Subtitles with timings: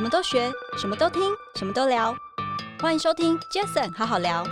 [0.00, 1.20] 什么都学，什么都听，
[1.56, 2.16] 什么都聊。
[2.80, 4.42] 欢迎收听 Jason 好好聊。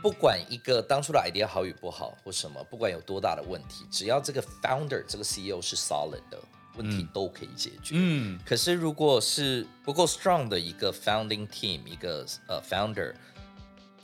[0.00, 6.38] 不管一个当初的 idea 好与不好，或什么，不管有多大的问题，只要这个 founder 这个 CEO 是 solid 的，
[6.76, 7.96] 问题都可以解决。
[7.98, 8.38] 嗯。
[8.46, 13.12] 可是如果是不够 strong 的一个 founding team，一个呃 founder，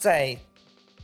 [0.00, 0.36] 再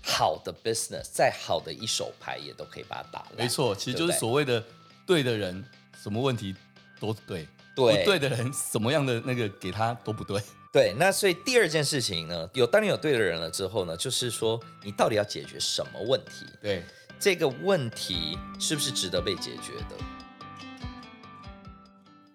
[0.02, 3.36] 好的 business，再好的一手牌，也都可以把它打烂。
[3.36, 4.60] 没错，其实就是所谓的
[5.06, 5.64] 对的人，
[6.02, 6.52] 什么问题
[6.98, 7.46] 都对。
[7.74, 10.40] 对，不对的人，什么样的那个给他都不对。
[10.72, 16.46] 对，那所以第二件事情呢，有当你有对的人了之后呢，就是说你到底要解决什么问题？
[16.60, 16.84] 对，
[17.18, 19.96] 这个问题是不是值得被解决的？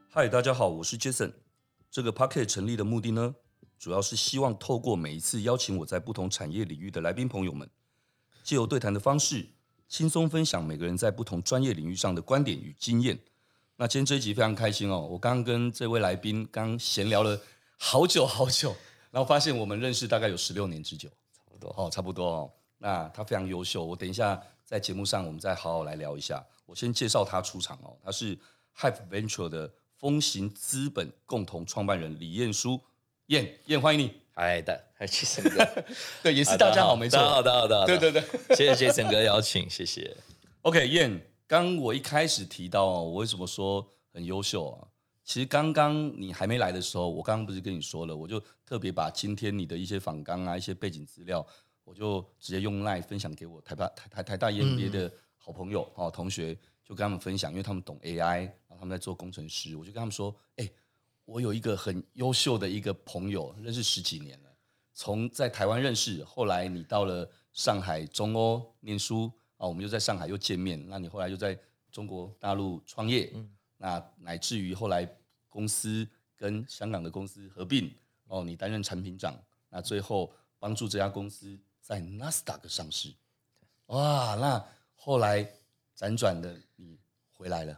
[0.10, 1.34] 嗨，大家好，我是 Jason。
[1.92, 3.36] 这个 Podcast 成立的目的呢，
[3.78, 7.70] 主要是希望透过每一次邀请我在不同产业领域的来宾朋友们，
[8.44, 9.48] 借由对谈的方式，
[9.88, 13.20] 轻松分享每个人在不同专业领域上的观点与经验。
[13.82, 15.08] 那今天这一集非常开心哦！
[15.10, 17.40] 我刚刚跟这位来宾刚闲聊了
[17.78, 18.76] 好久好久，
[19.10, 22.52] 然后发现我们认识大概有十六年之久，差不多哦，差不多哦。
[22.78, 26.46] 那他非常优秀，我等一下在节目上我们再好好来聊一下。
[26.66, 28.38] 我先介绍他出场哦，他是
[28.78, 32.82] Hive Venture 的风行资本共同创办人李彦书，
[33.28, 35.84] 燕燕欢迎你，嗨的，还是 Jason 哥，
[36.22, 38.24] 对，也是大家好，没错，好的好的，对对对，
[38.58, 40.18] 谢谢 Jason 哥邀请，谢谢。
[40.64, 41.26] OK，彦。
[41.50, 43.84] 刚我一开始提到哦，我为什么说
[44.14, 44.88] 很优秀啊？
[45.24, 51.44] 其实刚刚你还没来的时候，我刚刚不是跟你说了，我就特别把今天你的一些访纲啊、一些背景资料，
[51.84, 60.70] 我就直接用 LINE 分享给我台大台台台大 EMBA 的好朋友哦同学，就跟他们分享，因为他们懂 AI，然后他们在做工程师，我就跟他们说，哎，
[61.26, 64.50] 我有一个很优秀的一个朋友，认识十几年了，
[64.94, 69.32] 从在台湾认识，后来你到了上海中欧念书。
[69.60, 71.60] 啊，我们又在上海又见面，那你后来又在
[71.92, 75.06] 中国大陆创业，嗯、那乃至于后来
[75.50, 76.08] 公司
[76.38, 77.94] 跟香港的公司合并，
[78.28, 83.14] 哦，你担任产品长，那最后帮助这家公司在纳斯达克上市，
[83.88, 85.46] 哇，那后来
[85.98, 86.98] 辗转的你
[87.34, 87.78] 回来了，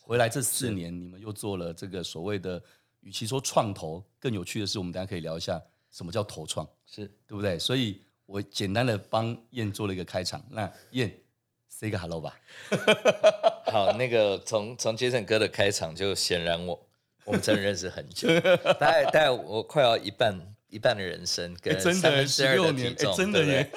[0.00, 2.62] 回来这四年你们又做了这个所谓的，
[3.00, 7.58] 与其说创投，更有趣的是，我们大家可以聊一下什么叫投创，是对不对？
[7.58, 8.00] 所以。
[8.30, 11.12] 我简单的帮燕做了一个开场，那燕
[11.68, 12.38] say 个 hello 吧。
[13.66, 16.80] 好，那个从从 Jason 哥的开场就显然我
[17.24, 18.28] 我们真的认识很久，
[18.78, 20.32] 大概大概我快要一半
[20.68, 23.68] 一半的人生跟三分之二的体重，真的耶，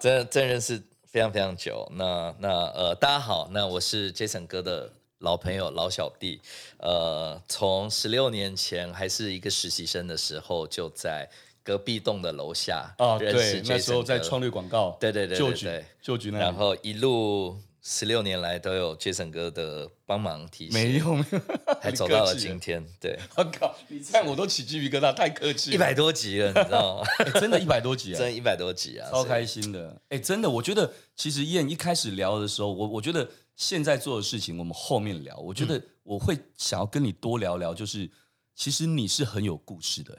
[0.00, 1.90] 真真认识非常非常久。
[1.96, 6.40] 那那呃，大家好，那我是 Jason 哥的老朋友老小弟，
[6.78, 11.28] 呃，从十六年前还是一个实习生的时候就在。
[11.66, 21.40] 隔壁栋的楼下啊，对，那时候在创立广告，对对对，旧局旧局那，然后一路十六年来都有 Jason 哥的帮忙提醒，没有没有，
[21.80, 22.86] 还走到了今天。
[23.00, 27.06] 对， 我靠，你看我都起鸡皮疙瘩，太客气了，一百多集了，你知道吗？
[27.40, 30.00] 真的，一百多集啊， 真，一百多集啊，超开心的。
[30.10, 35.36] 哎，真的，我觉得其实燕一开始聊的时候，我我觉得现在做的事情，我们后面聊。
[35.38, 38.08] 我觉得我会想要跟你多聊聊，就是
[38.54, 40.16] 其实你是很有故事的。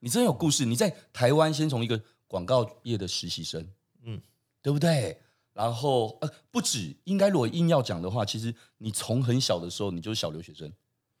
[0.00, 0.64] 你真有故事！
[0.64, 3.66] 你在台湾先从一个广告业的实习生，
[4.02, 4.20] 嗯，
[4.62, 5.20] 对不对？
[5.52, 10.72] 然后呃，不止，应该如果硬要讲的话，其实你从很小的时候你就是小留学生，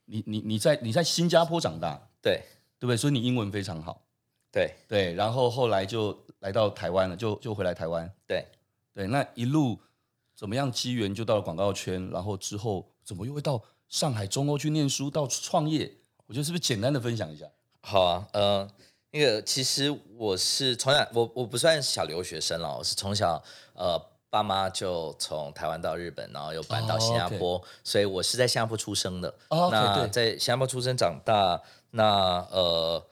[0.04, 2.40] 你你你在你在新加坡长大，对
[2.78, 2.96] 对不对？
[2.96, 4.00] 所以你英文非常好，
[4.52, 5.12] 对对。
[5.14, 8.46] 然后后来就来到台湾了，就就回来台湾，对
[8.94, 9.08] 对。
[9.08, 9.80] 那一路
[10.36, 15.92] 怎么样机缘就到了广告圈，然后之后怎么又会到上海中欧去念书，到创业？
[16.26, 17.44] 我觉得是不是简单的分享一下？
[17.80, 18.68] 好啊，呃，
[19.12, 27.66] 那个其实我是从小，我我不算小留学生了，我是从小，呃，爸妈就从台湾到日本，然后又搬到新加坡，oh, okay.
[27.84, 29.32] 所以我是在新加坡出生的。
[29.48, 31.62] Oh, okay, 那在新加坡出生长大，
[31.92, 33.02] 那呃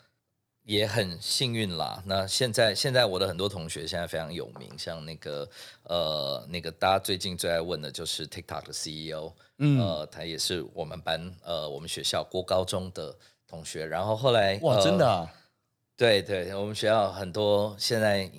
[0.64, 2.02] 也很幸运啦。
[2.04, 5.48] 那现在现在我的很多同学现在非常有名，像那个
[5.84, 13.16] 呃那个大家最近最爱问的就是 TikTok 的 CEO，嗯，呃，他也是我们班呃我们学校国高中的。
[13.48, 15.32] 同学，然后后来哇，真的啊，
[15.96, 18.30] 对对，我们学校很多现在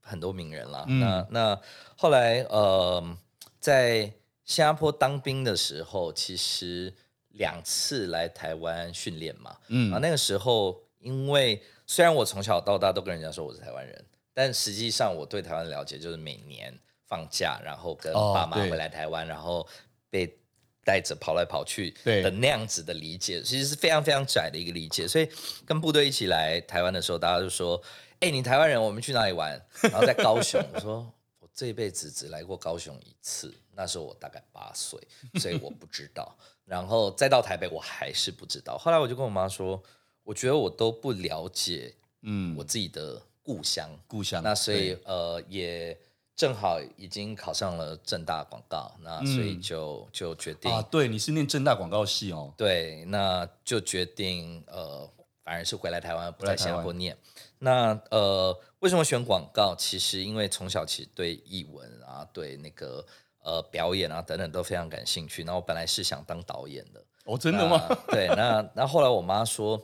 [0.00, 0.84] 很多名人了。
[0.88, 1.60] 嗯、那那
[1.96, 3.16] 后来呃，
[3.60, 4.00] 在
[4.44, 6.92] 新加坡当兵的时候，其实
[7.28, 9.56] 两次来台湾训练嘛。
[9.68, 16.72] 嗯，啊，那个时候因为虽然我从小到大都跟人家说我是台湾人，但实际上我对台湾的了解就是每年
[17.06, 19.68] 放假，然后跟爸妈回来台湾，哦、然后
[20.08, 20.38] 被。
[20.84, 25.08] 带着跑来跑去的那样子的理解，其实是非常非常窄的一个理解。
[25.08, 25.28] 所以
[25.64, 27.80] 跟部队一起来台湾的时候，大家就说
[28.20, 29.58] ：“哎，你台湾人，我们去哪里玩？”
[29.90, 31.10] 然后在高雄，我说
[31.40, 35.00] ：“我这辈子只来过高雄一次。”那时候我大概八岁，
[35.40, 36.36] 所以我不知道。
[36.66, 38.78] 然后再到台北，我还是不知道。
[38.78, 39.82] 后来我就跟我妈说，
[40.22, 41.92] 我觉得我都不了解，
[42.22, 44.42] 嗯，我自己的故乡，故乡。
[44.42, 45.98] 那所以呃也。
[46.36, 55.08] 正好已经考上了正大广告，那所以就、嗯、就决定啊，对，你是念正大广告系哦，对，那就决定呃，
[55.44, 57.16] 反而是回来台湾，不在新加坡念。
[57.60, 59.76] 那呃，为什么选广告？
[59.76, 63.06] 其实因为从小其实对艺文啊，对那个
[63.38, 65.44] 呃表演啊等等都非常感兴趣。
[65.44, 67.80] 那我本来是想当导演的，哦，真的吗？
[68.10, 69.80] 对，那那后来我妈说，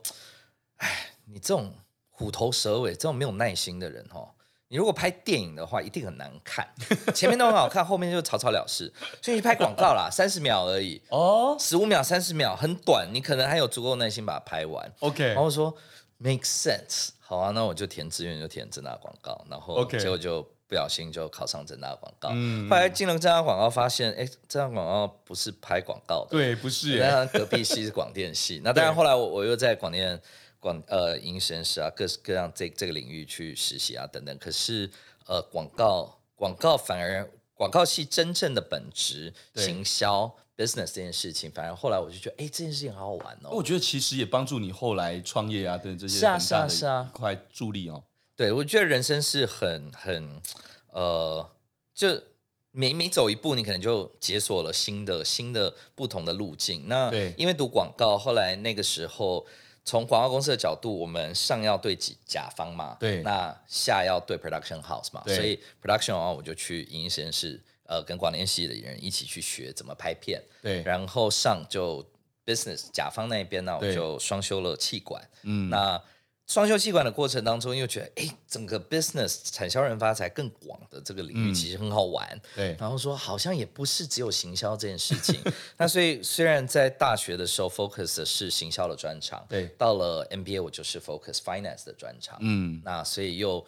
[0.79, 1.73] 哎，你这种
[2.11, 4.31] 虎头蛇尾、这种没有耐心的人哦。
[4.73, 6.65] 你如果拍电影的话，一定很难看。
[7.13, 8.93] 前面都很好看，后面就草草了事。
[9.21, 13.09] 所以你拍广告啦，三十秒而已哦，十五秒、三十秒，很短。
[13.13, 14.93] 你可能还有足够耐心把它拍完。
[15.01, 15.75] OK，然后说
[16.19, 19.45] make sense，好啊，那我就填志愿，就填正大广告。
[19.51, 22.29] 然后结果就不小心就考上正大广告。
[22.33, 27.01] 嗯，后来进了正大广告，发现哎，正大广告不是拍广告的，对，不是。
[27.01, 28.61] 那隔壁系是广电系。
[28.63, 30.23] 那当然后来我我又在广电。
[30.61, 34.39] 广呃，影视实验室啊，各式各样这这个领域去实习啊，等等。
[34.39, 34.89] 可是
[35.27, 43.49] 呃，广告广告反而广告系真正的本质，行销 business 这件事情，反而后来我就觉得，哎，这件事情好好玩哦。
[43.53, 48.05] 我觉得其实也帮助你后来创业啊，等这些是啊是啊是啊，快助力哦。
[48.37, 50.43] 对，我觉得人生是很很
[50.91, 51.51] 呃，
[51.95, 52.23] 就
[52.71, 56.87] 每每走一步，你可能就解锁了新的新的不同的路径。
[56.87, 59.47] 那对因为读广告，后来那个时候。
[59.91, 72.07] 从广告公司的角度，我们上要对甲甲方嘛，对，那下要对 production house 嘛，所以 production 啊，我就去影音实验室，呃，跟广电系的人一起去学怎么拍片，对，然后上就
[72.47, 76.01] business 甲方那边呢，我就双修了气管，嗯，那。
[76.51, 82.29] 双修气管的过程当中，又觉得哎，整个 business 产销人发财更广的这个领域其实很好玩。
[82.35, 85.41] 嗯、对，然后说好像也不是只有行销这件事情。
[85.77, 92.37] 那所以虽然在大学的时候 focus 的是行销的专长，对，到了 MBA 我就是 focus finance 的专长。
[92.41, 93.65] 嗯，那所以又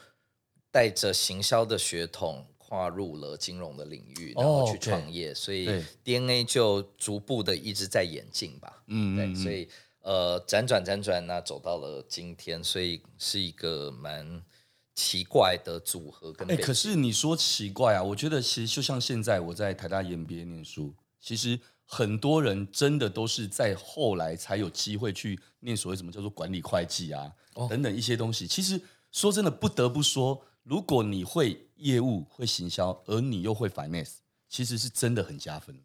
[0.73, 8.83] 带着行销的血统跨入了金融的领域，然后去创业，哦、所以 DNA 就逐步的一直在演进吧。
[8.89, 9.69] 嗯，对，所以。
[10.03, 14.43] 呃，辗转辗转，那走到了今天，所以是一个蛮
[14.95, 16.47] 奇怪的组合跟。
[16.49, 28.47] 跟、欸、可是你说奇怪啊，我觉得其实就像现在我在台大 EMBA 念书，其实很多人真的都是在后来才有机会去念所谓什么叫做管理会计啊、哦、等等一些东西。
[28.47, 28.81] 其实
[29.13, 34.15] 说真的，不得不说，如果你会业务、会行销，而你又会 finance，
[34.49, 35.77] 其实是真的很加分。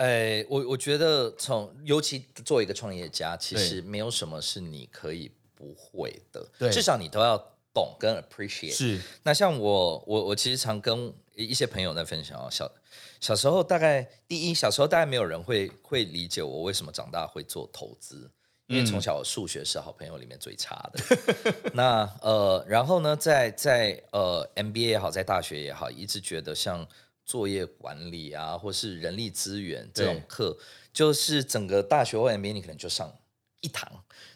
[0.00, 7.36] 哎，我我觉得从尤其作为一个创业家，其实没有什么是你可以不会的，对至少你都要
[7.74, 8.72] 懂跟 appreciate。
[8.72, 12.72] 是，那像我我我其实常跟一些朋友在分享，小
[13.20, 18.30] 小时候大概第一，小时候大概没有人会会理解我为什么长大会做投资，
[18.68, 21.62] 因为从小我数学是好朋友里面最差的。
[21.74, 26.88] 那呃，然后呢，在在呃 MBA 也好，在大学也好，一直觉得像。
[27.30, 30.58] 作业管理啊，或是人力资源这种课，
[30.92, 33.16] 就是整个大学或 MBA 你可能就上
[33.60, 33.88] 一堂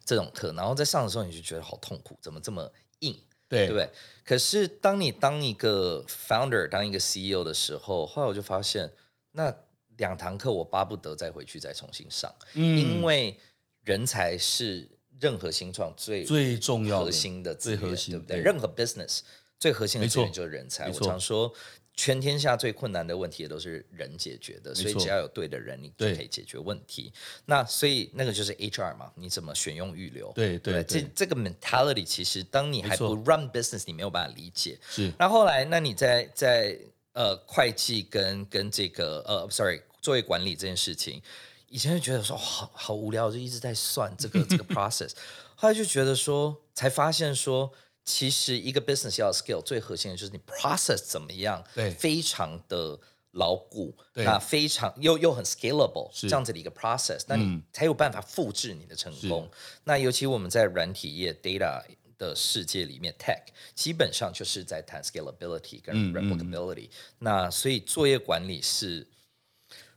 [0.04, 2.70] 这种课，然后在上的时候你就觉得好痛苦，怎么这么
[3.00, 3.18] 硬？
[3.48, 3.90] 对，对不对？
[4.24, 8.88] 可是当你当一个 founder，当一个 CEO 的时候，后来我就发现，
[9.32, 9.52] 那
[9.96, 13.36] 两堂课我巴不得再回去再重新上，嗯、因为
[13.82, 18.36] 人才是任何新创最最重要核心的，最核心，对不对？
[18.36, 19.22] 对任何 business
[19.58, 20.88] 最核心的资源就是人才。
[20.88, 21.52] 我常说。
[21.96, 27.12] 全天下最困难的问题也都是人解决的，所以只要有对的人，你就可以解决问题。
[27.46, 30.32] 那所以那个就是 HR 嘛，你怎么选用预留？
[30.32, 34.76] 对对，这这个 mentality 其实当你还不 run business，你没有办法理解。
[34.90, 35.12] 是。
[35.18, 36.76] 那后来，那你在在
[37.12, 41.22] 呃会计跟跟这个呃 sorry 作业管理这件事情，
[41.68, 45.12] 以前就觉得说好好无聊，就一直在算这个这个 process，
[45.54, 47.72] 后来就觉得说才发现说。
[48.04, 59.48] 其实一个 business 要 skill 最核心的就是你 process 怎么样，对，非常的牢固，对，那非常又又很 scalable，是这样子的一个 process，那你才有办法复制你的成功。
[59.84, 61.82] 那尤其我们在软体业 data
[62.18, 63.40] 的世界里面，tech
[63.74, 67.14] 基本上就是在谈 scalability 跟 replicability，嗯嗯。
[67.20, 69.08] 那所以作业管理是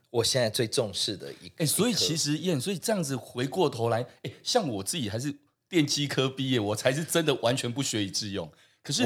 [0.09, 1.55] 我现在最重视的一个。
[1.57, 5.35] 哎，所以其实燕，所以这样子回过头来，哎，像我自己还是。
[5.69, 8.51] 电机科毕业，我才是真的完全不学以致用。
[8.81, 9.03] 可是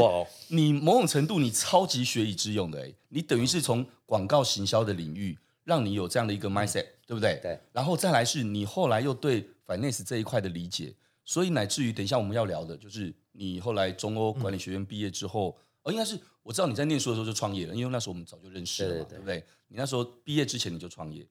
[0.49, 7.39] 你某种程度，你超级学以致用的，哎，你等于是从广告行销的领域，让你有这样的一个 mindset，对不对？
[7.41, 7.59] 对。
[7.73, 10.93] 然后再来是你后来又对 finance 这一块的理解，
[11.25, 19.43] 所以乃至于等一下我们要聊的就是你后来中欧管理学院毕业之后，而、嗯、应该是我知道你在念书的时候就创业了，因为那时候我们早就认识了对不对？
[19.69, 21.25] 你那时候毕业之前你就创业。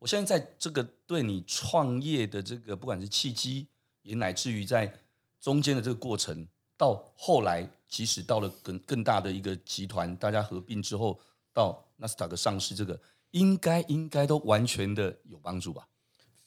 [0.00, 3.68] 我现在在这个对你创业的这个，不管是契机，
[4.02, 4.92] 也乃至于在
[5.40, 11.18] 中间的这个过程，到后来，即使到了更更大的一个集团，大家合并之后，
[11.52, 15.88] 到纳斯达克上市，这个应该应该都完全的有帮助吧？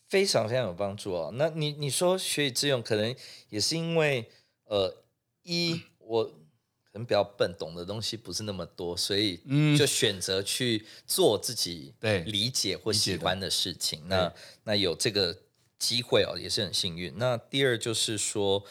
[0.07, 1.31] 非常非常有帮助哦。
[1.35, 3.15] 那你你说学以致用，可能
[3.49, 4.29] 也是因为
[4.65, 5.03] 呃，
[5.43, 6.31] 一我。
[6.91, 9.35] 可能比较笨，懂的东西不是那么多，所以
[9.77, 14.07] 就选择去做自己对理解或喜欢的事情。
[14.07, 14.33] 那
[14.63, 15.37] 那有这个
[15.79, 17.13] 机会哦，也是很幸运。
[17.17, 18.63] 那第二就是说，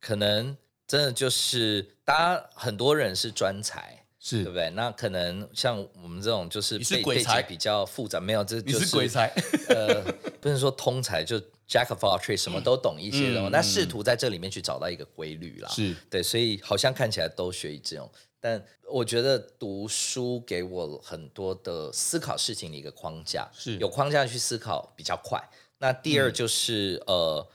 [0.00, 0.56] 可能
[0.86, 4.70] 真的就是大家很多人是专才，是对不对？
[4.70, 9.26] 那可能像我们这种就是背背景比较复杂，没有这就是，是鬼才，
[9.68, 10.02] 呃，
[10.40, 11.40] 不能说通才就。
[11.70, 15.68] Jack of all trades，什么都懂一些的，那试图在这里面去找到一个规律啦。
[15.68, 25.40] 是对，所以好像看起来都学以致用，但我觉得读书给我很多的思考事情的一个框架，是有框架去思考比较快。
[25.80, 27.48] 那第二就是、嗯、呃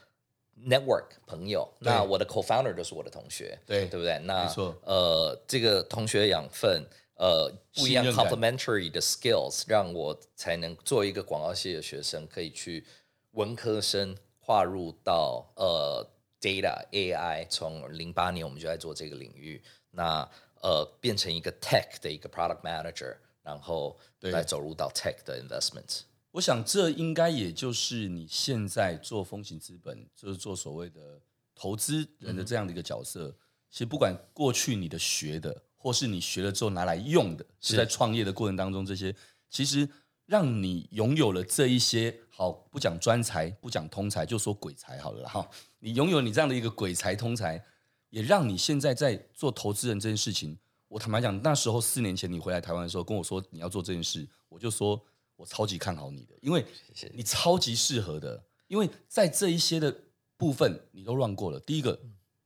[0.68, 4.18] ，network 朋友，那我的 co-founder 就是我的同学，对对不对？
[4.24, 4.46] 那
[4.82, 12.84] 呃，这个同学养分，呃，不一样 complementary 的 skills，让我才能做一个广告系的学生，可以去。
[13.32, 16.02] 文科生跨入到呃
[16.40, 20.26] data AI，从零八年我们就在做这个领域，那
[20.62, 26.00] 呃变成一个 tech 的一个 product manager，然后来走入到 tech 的 investment。
[26.36, 31.20] 我想这应该也就是你现在做风行资本，就是做所谓的
[31.54, 33.28] 投资人的这样的一个角色。
[33.28, 33.34] 嗯、
[33.70, 39.14] 其实不管过去你的学的，或是你学了之后拿来用的，是在创业的过程当中，这些
[39.50, 39.88] 其实。
[40.28, 45.48] 让你拥有了这一些好，不讲专才，不讲通才，就说鬼才好了哈。
[45.78, 47.64] 你拥有你这样的一个鬼才通才，
[48.10, 50.58] 也让你现在在做投资人这件事情。
[50.88, 55.00] 我坦白讲，那时候四年前你回来台湾的时候跟我说你要做这件事，我就说
[55.36, 56.64] 我超级看好你的，因为
[57.12, 59.96] 你超级适合的，因为在这一些的
[60.36, 61.60] 部分你都 run 过了。
[61.60, 61.98] 第一个，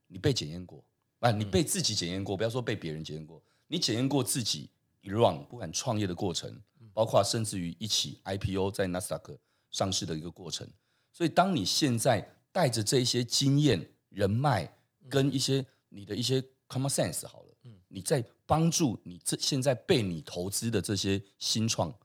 [0.07, 0.83] 你被检验过
[1.19, 4.69] 啊，你被自己检验过，不要说被别人检验过，你检验过自己
[5.01, 6.61] run 不管创业的过程。
[6.93, 10.69] 包括甚至于一起 IPO 在纳斯达克上市的一个过程，
[11.13, 14.69] 所以当你现在带着这一些经验、人脉
[15.07, 17.55] 跟一些你的一些 common sense 好了，
[17.87, 21.97] 你在帮助你这现在被你投资的这些新创，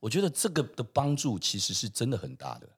[0.00, 2.68] 我觉得这个的帮助其实是真的很大的。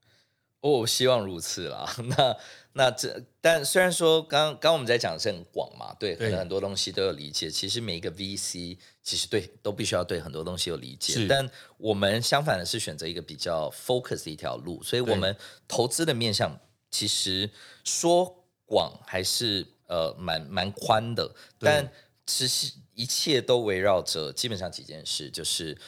[0.61, 1.91] 哦，希望如此啦。
[2.19, 2.37] 那
[2.75, 7.51] 那这，但虽然说刚刚我们在讲的是很广嘛，对，可能很多东西都有理解。
[7.51, 11.27] 其实每一个 VC 其实对都必须要对很多东西有理解。
[11.27, 15.35] 但我们相反的是选择一个比较 focus 的一条路，所以我们
[15.67, 16.61] 投资的面向
[16.91, 17.49] 其实
[17.83, 21.91] 说广还是呃蛮蛮宽的，但
[22.27, 25.79] 其实一切都围绕着基本上几件事，就是。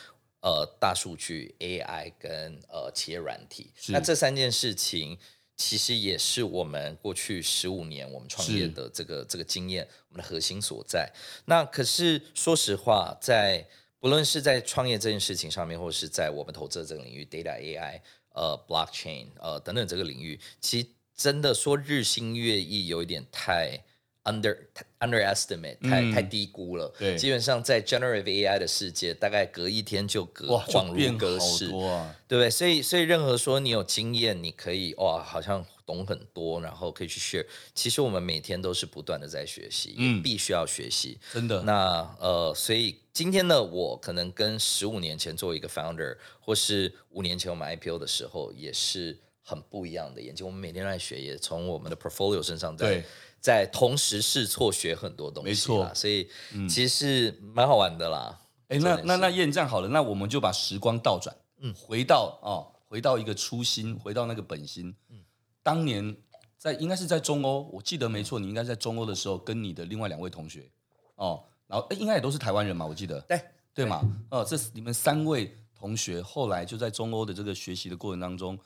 [0.43, 5.17] 呃，大数据、AI 跟呃企业软体，那这三件事情
[5.57, 11.09] 其实也是我们过去十五年我们创业的这个这个经验，我们的核心所在。
[11.45, 13.65] 那可是说实话，在
[14.01, 18.01] 不论是在创业这件事情上面，或者是在我们投资的这个领域，data AI、
[18.35, 23.85] 呃 blockchain 呃等等这个领域，其实真的说日新月异，有一点太。
[24.25, 24.57] Under
[25.01, 32.49] underestimate 太、嗯、太低估了，对，基本上在 generative AI 的世界，大概隔一天就隔恍如隔世，啊、对不对？
[32.49, 37.45] 所以所以任何说你有经验，你可以哇，好像懂很多，然后可以去 share。
[37.75, 41.63] 其实我们每天都是不断的在学习，嗯，必须要学习，真的。
[41.63, 50.47] 那呃，所以今天呢，我可能跟十五年前作为一个 founder，或是五年前我们 IPO 的时候，也是很不一样的眼睛。
[50.47, 53.05] 我们每天都在学，也从我们的 portfolio 身上在。
[53.43, 56.31] 在同时试错学很多东西，没错，所以
[56.67, 58.41] 其实是蛮好玩的啦。
[58.69, 64.95] 哎、嗯，那那那燕这样好了，那我们就把时光倒转，嗯，回到哦，回到一个初心，回到那个本心。
[65.11, 65.19] 嗯，
[65.63, 66.17] 当年
[66.57, 70.71] 在应该是在中欧，我记得没错，你应该在中欧的时候，跟你的另外两位同学
[71.17, 73.39] 哦，然后哎，应该也都是台湾人嘛，我记得，对。
[73.75, 78.59] 对嘛，哦，这你们三位同学后来就在中欧的这个学习的过程当中，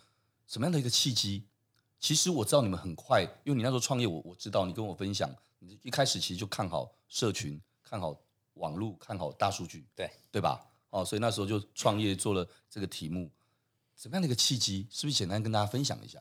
[0.49, 1.45] 什么样的一个契机？
[1.98, 8.16] 其实我知道你们很快，因为你那时候创业，我我知道你跟我分享，你一开始其实就看好社群，看好
[8.54, 10.60] 网络，看好大数据，对对吧？
[10.90, 13.30] 哦，所以那时候就创业做了这个题目，
[13.96, 14.86] 怎么样的一个契机？
[14.90, 16.20] 是不是简单跟大家分享一下？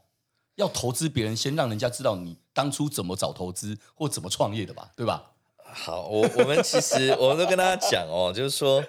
[0.56, 5.34] 要投资别人，先让人家知道你当初怎么找投资或怎么创业的吧，对吧？
[5.58, 8.82] 好，我我们其实我们都跟大家讲哦， 就是说，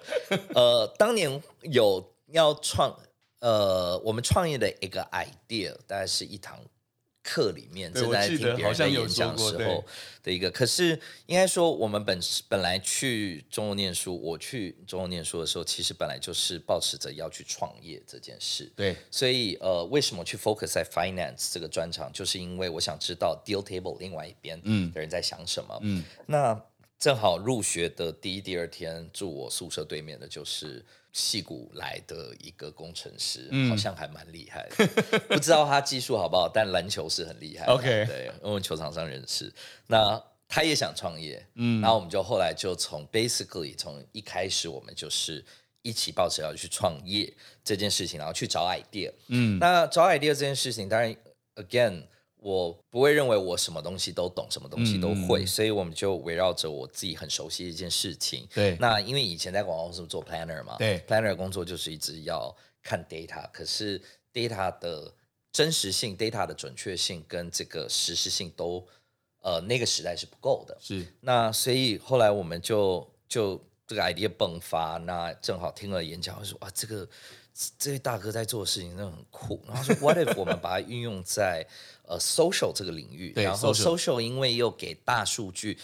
[0.55, 2.97] 呃，当年有要创，
[3.40, 6.59] 呃，我们创业的一个 idea，大概是一堂。
[7.26, 9.85] 课里面正在听别人的演讲时候
[10.23, 18.71] 的一个，可是应该说我们本本来去中国念书，我去中国念书的时候，其实本来就是抱持着要去创业这件事。
[18.76, 24.61] 对，所以呃，为什么去 focus 在 finance 这个专长，就是因为我想知道 deal table 另外一边
[24.92, 25.76] 的人在想什么。
[25.83, 26.54] 嗯，那
[26.99, 30.85] 正好入学的第一、第二天住我宿舍对面的就是。
[31.12, 37.73] 戏谷来的一个工程师，嗯、好像还蛮厉害的， 不知道他技术好不好，但篮球是很厉害的。
[37.73, 39.50] OK，对，因为球场上认识。
[39.87, 45.43] 那他也想创业，嗯，然后我们就后来就从 basically 从一开始我们就是
[45.81, 47.33] 一起抱持要去创业
[47.65, 51.17] 这件事情，然后去找 idea，嗯，那找 idea 这件事情，当然
[51.55, 52.03] again。
[52.47, 58.47] 我不会认为我什么东西都懂，什么东西都会，嗯、所以我们就围绕着我自己很熟悉的一件事情。
[58.55, 64.00] 对，那因为以前在广告公司做 planner 嘛，对，planner 工作就是一直要看 data，可是
[64.33, 65.12] data 的
[65.50, 68.87] 真实性、data 的准确性跟这个实时性都，
[69.43, 70.79] 呃，那个时代是不够的。
[70.81, 77.09] 是，那所以后来我们就就这个 idea 迸发，那正好听了演讲，说哇，这个
[77.76, 79.61] 这位大哥在做的事情真的很酷。
[79.67, 81.67] 然后说 what if 我们把它运用在
[82.07, 85.79] 呃，social 这个领域，然后 social 因为又给大数据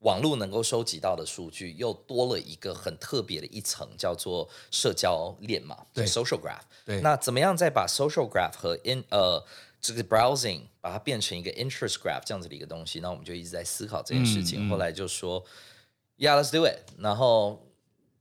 [0.00, 6.60] 网络能够收集到的数据又多了一个很特别的一层，叫做社交链嘛，对，social graph。
[6.84, 9.44] 对，那怎么样再把 social graph 和 in 呃
[9.80, 13.00] 这个 browsing 把它变成一个 interest graph 这样子的一个东西？
[13.00, 14.68] 那我们就一直在思考这件事情。
[14.68, 15.44] 后来就说
[16.18, 16.78] ，Yeah，let's do it。
[16.98, 17.66] 然后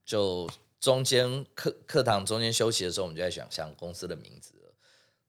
[0.04, 0.50] 就
[0.80, 4.55] 中间课课堂中间休息的时候，我们就在想想公司的名字。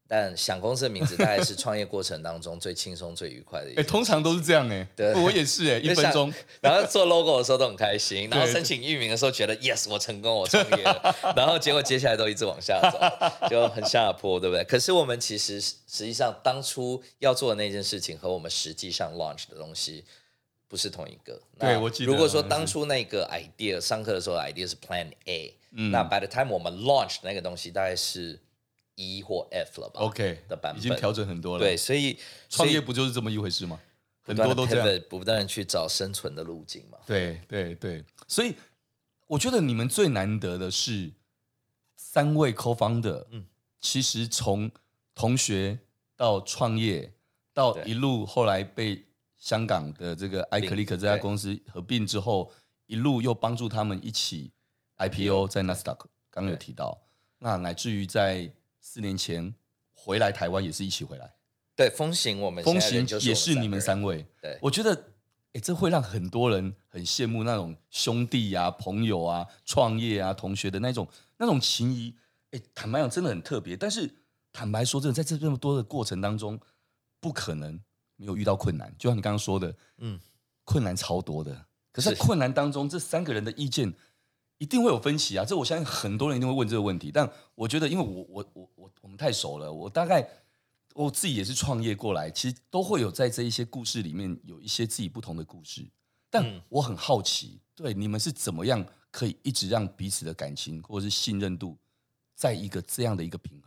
[0.08, 3.74] 但想公司的名字大概是创业过程当中最轻松、最愉快的一。
[3.74, 6.32] 哎，通常都是这样哎，对，我也是哎，一分钟。
[6.62, 11.14] 然后做 logo 的时候都很开心，然后申请域名的时候觉得 yes，我成功，我创业了。
[11.36, 14.62] 然后结果接下来都一直往下走，就很下坡，对不对？
[14.64, 20.04] 可是我们其实实际上当初要做的那件事情和我们实际上 launch 的东西
[20.68, 21.40] 不是同一个。
[21.58, 22.12] 对，我记得。
[22.12, 25.56] 如果说当初那个 idea 上课的时候 idea 是 Plan A，
[25.90, 28.38] 那 by the time 我们 launch 那个东西大概是。
[28.96, 30.80] E 或 F 了吧？OK 的版本。
[30.80, 31.64] 已经调整很多了。
[31.64, 32.18] 对，所以
[32.50, 33.80] 创业不就是这么一回事吗？
[34.22, 36.98] 很多都这样，不断去找生存的路径嘛。
[37.06, 38.56] 对对对，所以
[39.28, 41.12] 我觉得你们最难得的是
[41.94, 43.46] 三位 co-founder，嗯，
[43.80, 44.68] 其实从
[45.14, 45.78] 同学
[46.16, 47.12] 到创业，
[47.54, 49.04] 到一路后来被
[49.36, 52.50] 香港的这个 iClick 这家公司合并之后，
[52.86, 54.50] 一路又帮助他们一起
[54.98, 55.98] IPO 在 Nasdaq，
[56.30, 57.00] 刚刚有提到，
[57.38, 58.50] 那乃至于在
[58.88, 59.52] 四年前
[59.92, 61.34] 回来台湾也是一起回来，
[61.74, 64.94] 对，风行我们风行也是你们三位，对，我觉得，
[65.54, 72.14] 哎，这会让很多人很羡慕那种兄弟啊、朋友啊、创业啊、同学的那种那种情谊，
[72.52, 73.76] 哎，坦白讲真的很特别。
[73.76, 74.08] 但是
[74.52, 76.58] 坦白说，真的在这这么多的过程当中，
[77.20, 77.78] 不可能
[78.14, 80.20] 没有遇到困难，就像你刚刚说的，嗯，
[80.62, 81.66] 困难超多的。
[81.90, 83.92] 可是，在困难当中，这三个人的意见。
[84.58, 85.44] 一定会有分歧啊！
[85.44, 87.10] 这我相信很多人一定会问这个问题。
[87.12, 90.26] 但我觉得，因为我我我我我们太熟了，我大概
[90.94, 95.86] 我自己也是创业过来，其实都会有在这一些故事里面有一些自己不同的故事。
[96.30, 101.76] 但我很好奇，对你们是怎么样可以一直让彼此的感情或者是信任度
[102.34, 103.65] 在一个这样的一个平衡？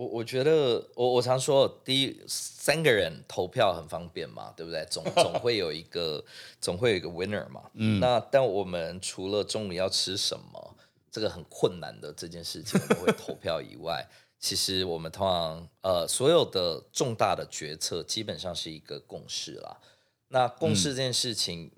[0.00, 4.82] 我我觉得，我我常说，第一三个人投票很方便嘛，对不对？
[4.90, 6.24] 总 总会有一个，
[6.58, 7.70] 总会有一个 winner 嘛。
[7.74, 8.00] 嗯。
[8.00, 10.76] 那但我们除了中午要吃什么
[11.10, 14.08] 这个很困难的这件事情，我们会投票以外，
[14.38, 19.76] 其实我们通常呃所有的重大的决策基本上是一个共识啦。
[20.28, 21.70] 那共识这件事情，嗯、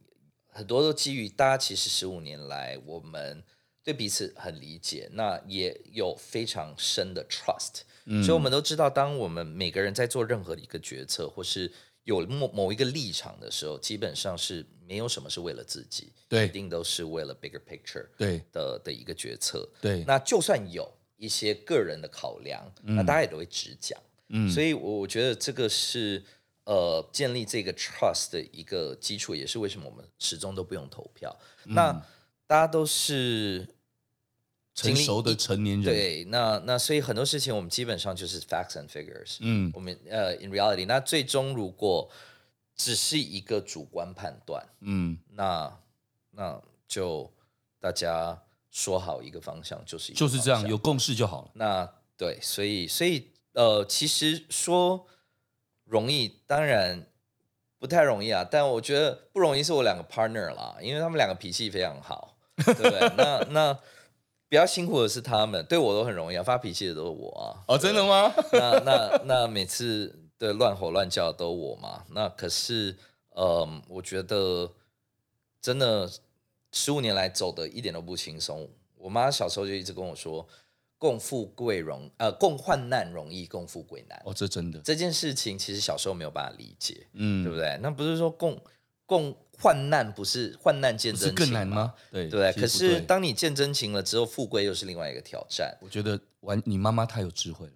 [0.46, 3.42] 很多都基于大家其实十五年来我们
[3.84, 7.82] 对彼此很理解，那也有非常深的 trust。
[8.24, 19.68] 所以，我们都知道，当我们每个人在做任何的一个决策，或是有某某一个立场的时候，基本上是没有什么是为了自己，对，一定都是为了 bigger picture 对的的一个决策。
[19.80, 23.96] 对，那就算有一些个人的考量，嗯、那大家也都会直讲。
[24.30, 26.20] 嗯，所以我觉得这个是
[26.64, 31.34] 呃建立这个 trust 的一个基础，也是为什么我们始终都不用投票。
[31.66, 32.06] 嗯、那
[32.52, 33.66] 大家都是。
[34.74, 42.10] 成熟的成年人，对，那那所以很多事情我们基本上就是 facts and figures，嗯，我们呃、uh, in reality，那最终如果
[42.74, 45.78] 只是一个主观判断，嗯，那
[46.30, 47.30] 那就
[47.78, 51.50] 大家说好一个方向就是就是这样，有共识就好了。
[51.52, 51.86] 那
[52.16, 55.06] 对，所以所以呃，其实说
[55.84, 57.06] 容易，当然
[57.78, 63.12] 不太容易啊，但我觉得不容易是我两个 partner 啦，因为他们两个脾气非常好，对不对？
[63.16, 63.78] 那 那。
[64.48, 67.64] 比较辛苦的是他们，对我都很容易啊，发脾气的都是我啊。
[67.66, 68.30] 哦，真的吗？
[68.52, 72.04] 那 那那每次对，乱吼乱叫都我嘛。
[72.10, 72.94] 那可是，
[73.30, 74.70] 呃，我觉得
[75.62, 76.06] 真的
[76.70, 78.68] 十五年来走的一点都不轻松。
[78.98, 80.46] 我妈小时候就一直跟我说。
[80.98, 84.22] 共富贵容，呃，共患难容易，共富贵难。
[84.24, 87.76] 哦，这真的这件事情，其实小时候没有办法理解，嗯，对不对？
[87.82, 88.56] 那不是说共
[89.04, 91.94] 共患难，不是患难见真情更难吗？
[92.10, 92.62] 对，对对？
[92.62, 95.76] 可是当你见真情了之后，富贵又是另外一个挑战。
[95.80, 97.72] 我觉得完，你妈妈太有智慧了。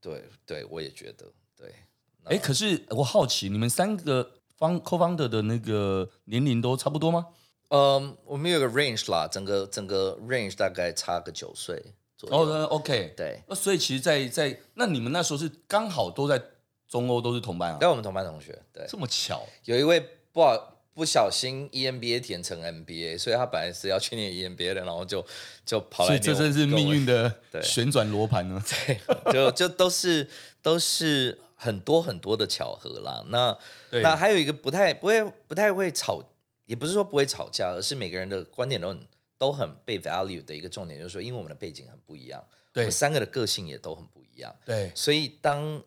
[0.00, 1.26] 对，对，我也觉得。
[1.56, 1.74] 对，
[2.24, 7.26] 哎，可是我好奇，你们三个方 co-founder 的那个年龄都差不多吗？
[7.68, 11.82] 嗯，我们有个 range 啦，整个整个 range 大概差个九岁。
[12.30, 16.42] 哦，OK，对，那所以其实在，在在那你们那时候是刚好都在
[16.88, 17.76] 中欧，都是同班啊？
[17.78, 19.42] 对，我们同班同学，对，这么巧。
[19.64, 20.00] 有一位
[20.32, 25.24] 不好不小心 EMBA 填成 MBA，所以他本来是要去念 EMBA 的，然后就
[25.66, 26.08] 就跑来。
[26.08, 28.62] 所以这真是命运的旋转罗盘呢。
[28.86, 28.98] 对，
[29.32, 30.26] 就就都是
[30.62, 33.24] 都是很多很多的巧合啦。
[33.28, 33.58] 那
[33.90, 36.22] 对那还有一个不太不会不太会吵，
[36.64, 39.06] 也不是说不会吵架，而是每个人的观点都很。
[39.36, 45.82] 都很被 value 的一个重点，就是说，因为我们的背景很不一样，对，我们三个的个性也都很不一样，对，所以当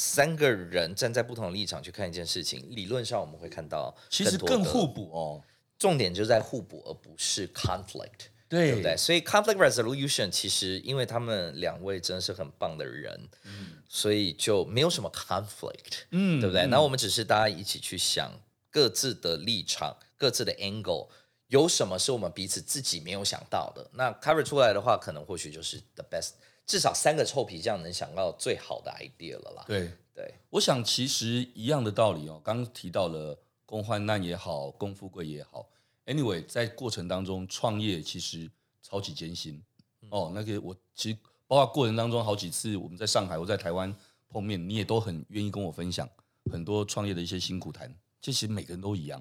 [0.00, 5.42] 三个人站在不同的立场去看一件事情，理论上我们会看到，其实更互补哦。
[5.78, 8.96] 重点就在互补，而不是 conflict，对，对不对？
[8.96, 16.66] 所以 conflict resolution 其实因为他们两位真的是很棒的人，嗯，所以就没有什么 conflict，嗯，对不对？
[16.68, 21.08] 那、嗯、我们只是大家一起去想各自的立场、各自的 angle。
[21.48, 23.90] 有什么是我们彼此自己没有想到的？
[23.94, 26.30] 那 cover 出来的话，可能或许就是 the best，
[26.70, 29.64] 至少三个臭皮匠能想到最好的 idea 了啦。
[29.66, 32.40] 对对，我想其实一样的道理哦。
[32.44, 35.68] 刚刚提到了共患难也好，共富贵也好
[36.06, 38.48] ，anyway，在过程当中创业其实
[38.84, 39.60] 超级艰辛、
[40.02, 40.30] 嗯、哦。
[40.32, 43.92] 那个我其实包括过程当中好几次我们在上海，我在台湾
[44.28, 46.08] 碰面，你也都很愿意跟我分享
[46.52, 47.92] 很多创业的一些辛苦谈。
[48.22, 49.20] 其实每个人都一样。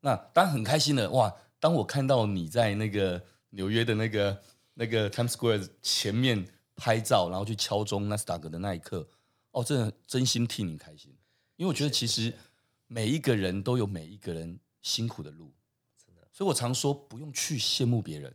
[0.00, 1.34] 那当然很开心的哇。
[1.58, 4.42] 当我看到你在那个纽约的那个
[4.74, 6.46] 那个 Times Square 前面
[6.80, 9.06] 拍照，然后去敲钟纳斯达克的那一刻，
[9.50, 11.14] 哦，真的真心替你开心，
[11.56, 12.32] 因为我觉得其实
[12.86, 15.52] 每一个人都有每一个人辛苦的路，
[16.02, 16.26] 真的。
[16.32, 18.34] 所以我常说不用去羡慕别人，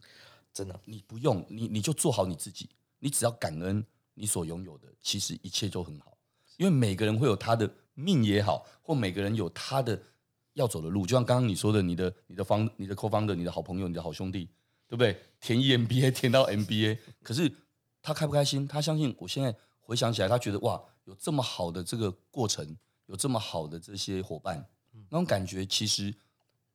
[0.53, 6.15] 真的，你不用，你你就做好你自己，你只要感恩你所拥有的，其实一切都很好，
[6.57, 9.99] 因为每个人会有他的命也好，或每个人有他的。
[10.55, 14.45] 要走的路，就像刚刚你说的，你的、你的方、你的 co-founder，你的好朋友、你的好兄弟，
[14.87, 15.19] 对不对？
[15.41, 17.51] 填 EMBA 填到 MBA，可是
[18.05, 18.67] 他开不开心？
[18.67, 24.63] 他相信，我现在回想起来，他觉得哇，有这么好的这个过程，有这么好的这些伙伴，
[25.09, 26.13] 那种感觉，其实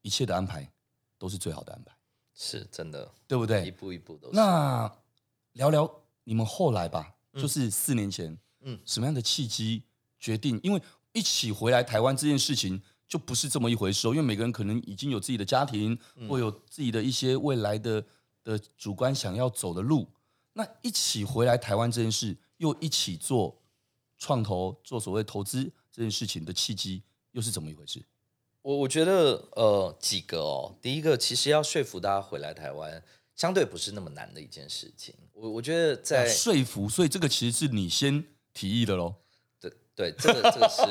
[0.03, 0.69] 一切的安排
[1.17, 1.97] 都是最好的安排，
[2.35, 3.65] 是真的，对不对？
[3.67, 4.35] 一步一步都是。
[4.35, 4.93] 那
[5.53, 5.89] 聊聊
[6.25, 9.85] 你们后来吧，就是四年前，嗯，什么样的契机
[10.19, 10.59] 决定？
[10.63, 12.83] 因为一起回来台湾这件事情。
[13.11, 18.05] 就不是这么一回事哦，因为每个人可能已经有自己的家庭，或有自己的一些未来的
[18.45, 20.09] 的主观想要走的路。
[20.53, 23.63] 那一起回来台湾这件事，又一起做
[24.19, 28.03] 创投、做所谓投资这件事情的契机，又是怎么一回事？
[28.63, 33.03] 我我觉得呃几个哦，第一个其实要说服大家回来台湾，
[33.35, 35.15] 相对不是那么难的一件事情。
[35.33, 39.15] 我我觉得在说服，所以这个其实是你先提议的喽。
[39.59, 40.83] 对对，这个这个是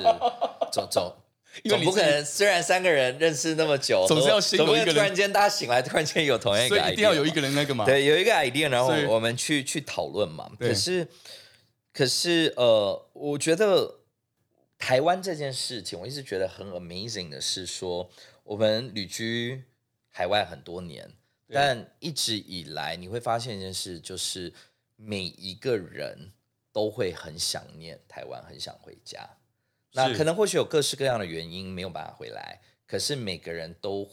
[0.72, 1.16] 走走。
[1.66, 4.96] 总不可能，虽然三个人认识那么久，总是要先有一个人。
[4.96, 7.86] 突然间大家醒来，突然间有同样一个 idea，一定要有一个人那个嘛？
[7.86, 10.50] 对，有一个 idea，然后我们去去讨论嘛。
[10.60, 11.08] 可是，
[11.92, 14.00] 可是呃，我觉得
[14.78, 18.10] 台湾这件事情，我一直觉得很 amazing 的是说，
[18.44, 19.64] 我们旅居
[20.12, 21.12] 海外很多年，
[21.52, 24.54] 但一直以来你会发现一件事，就是
[24.96, 26.32] 每一个人
[26.72, 29.28] 都会很想念台湾，很想回家。
[29.94, 34.08] 那可能或许有各式各样的原因没有办法回来，可是每个人都，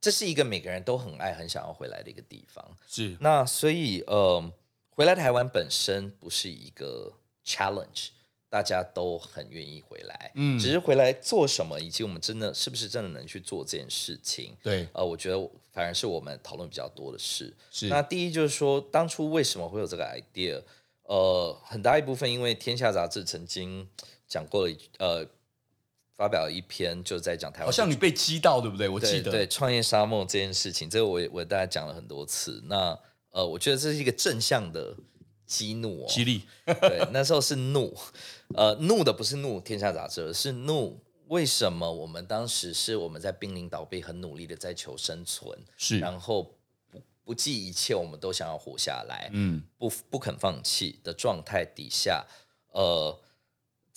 [0.00, 2.64] 这是一个每个人都很爱、很想要回来的一个地方。
[2.86, 3.14] 是。
[3.20, 4.50] 那所以呃，
[4.88, 7.12] 回来台湾本身不是一个
[7.44, 8.08] challenge，
[8.48, 10.32] 大家都很愿意回来。
[10.36, 10.58] 嗯。
[10.58, 14.56] 只是回来做什么，以及我们真的是不是真的能去做这件事情？
[14.62, 14.88] 对。
[14.94, 17.54] 呃，我觉得反而是我们讨论比较多的事。
[17.70, 17.88] 是。
[17.88, 20.62] 那第一就是说，当初为什么会有这个 idea？
[21.02, 23.86] 呃，很大一部分因为《天下杂志》曾经。
[24.28, 25.26] 讲过了，呃，
[26.14, 27.66] 发表了一篇，就在讲台湾。
[27.66, 28.88] 好像你被激到，对不对？
[28.88, 29.30] 我记得。
[29.30, 32.62] 对，对，创业沙漠这件事情，这个我也我大家讲了很多次。
[32.66, 32.98] 那
[33.30, 34.94] 呃，我觉得这是一个正向的
[35.46, 36.42] 激怒哦，激励。
[36.66, 37.96] 对， 那时候是怒，
[38.54, 46.54] 呃，怒的不是怒天下杂志，而是怒为什么我们当时是我们在濒临倒闭，很努力的在求生存，是，然后
[46.90, 52.26] 不不计一切，我们都想要活下来，嗯，不不肯放弃的状态底下，
[52.72, 53.18] 呃。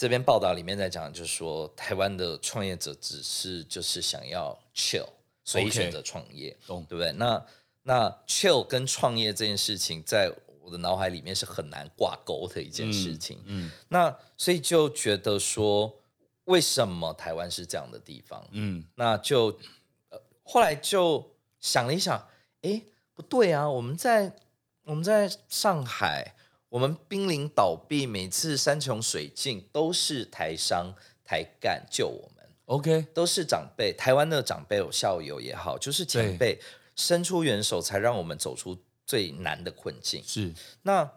[0.01, 5.05] 这篇报道里面在讲，就是说台湾的创业者只是就是想要 chill，
[5.43, 7.11] 所以选择创业，okay, 对不对？
[7.11, 7.45] 那
[7.83, 10.33] 那 chill 跟创业这件事情，在
[10.63, 13.37] 我的脑海里面是很难挂钩的一件事情。
[13.45, 15.95] 嗯，嗯那所以就觉得说，
[16.45, 18.43] 为什么台湾是这样的地方？
[18.53, 19.55] 嗯，那就、
[20.09, 21.23] 呃、后来就
[21.59, 22.27] 想了一想，
[22.63, 22.81] 哎，
[23.13, 24.33] 不对啊，我们在
[24.81, 26.33] 我们在上海。
[26.71, 32.47] 我们濒临倒闭，每次山穷水尽都是台商台干救我们。
[32.63, 36.57] OK，都是长辈，台湾的长辈有校友也好，就是前辈
[36.95, 40.23] 伸出援手，才让我们走出最难的困境。
[40.25, 40.53] 是，
[40.83, 41.11] 那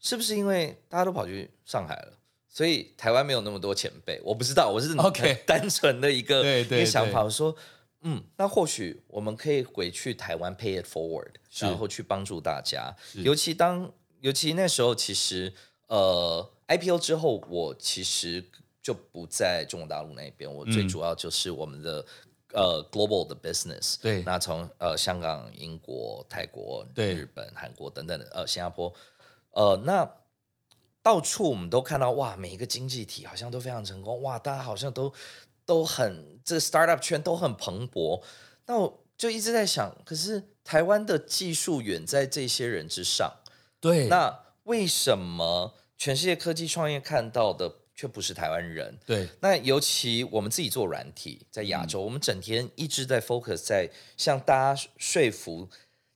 [0.00, 2.14] 是不是因为大家都跑去上海了，
[2.48, 4.18] 所以台湾没有那么多前辈？
[4.24, 7.22] 我不知道，我是 OK 单纯的一个一个想法。
[7.22, 7.54] 我说，
[8.00, 13.92] 嗯，那或许我们可以回去台湾 pay it forward，然后去帮助大家，尤其当。
[14.24, 15.52] 尤其那时候，其实
[15.86, 18.42] 呃，IPO 之后，我其实
[18.82, 22.00] 就不在中国大陆那边，我最主要就是我们的、
[22.54, 23.96] 嗯、呃 global 的 business。
[24.00, 28.90] 对，那从呃香港、英国、泰国、对日本、韩国等等的呃新加坡，
[29.50, 30.10] 呃，那
[31.02, 35.12] 到处我们都看到哇，每一个经济体好像都非常成功，哇，大家好像都
[35.66, 38.22] 都很这个 startup 圈都很蓬勃。
[38.64, 43.30] 那我就一直在想，可是台湾的技术远在这些人之上。
[43.84, 48.98] 对，那为什么全世界科技创业看到的却不是台湾人？
[49.04, 55.68] 对，那尤其我们自己做软体，在亚洲，嗯、我们整天一直在 focus 在向大家说服、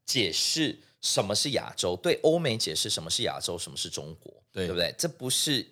[0.06, 4.94] 解释什么是亚洲，对欧美解释什么是亚洲，什么是中国，对，对不对？
[4.96, 5.66] 这不是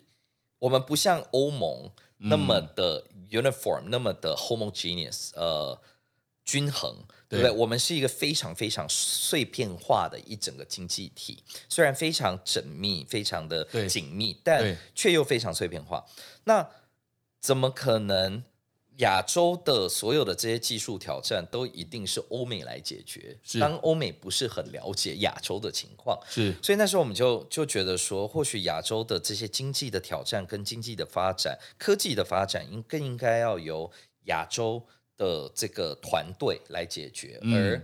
[0.58, 5.80] 我们不像欧盟那么的 uniform，、嗯、那么的 homogeneous，呃，
[6.46, 6.96] 均衡。
[7.28, 7.50] 对不对？
[7.50, 16.06] 我们是一个非常非常碎片化的一整个经济体，虽然非常缜密、非常的紧密，但却又非常碎片化。
[16.44, 16.70] 那
[17.40, 18.44] 怎么可能
[18.98, 23.36] 亚洲的所有的这些技术挑战都一定是欧美来解决？
[23.42, 33.90] 是当欧美不是很了解亚洲的情况，是所以那时候我们就就觉得说，或许亚洲的这些经济的挑战、跟经济的发展、科技的发展，应更应该要由
[34.26, 34.86] 亚洲。
[35.16, 37.82] 的这个团队来解决，嗯、而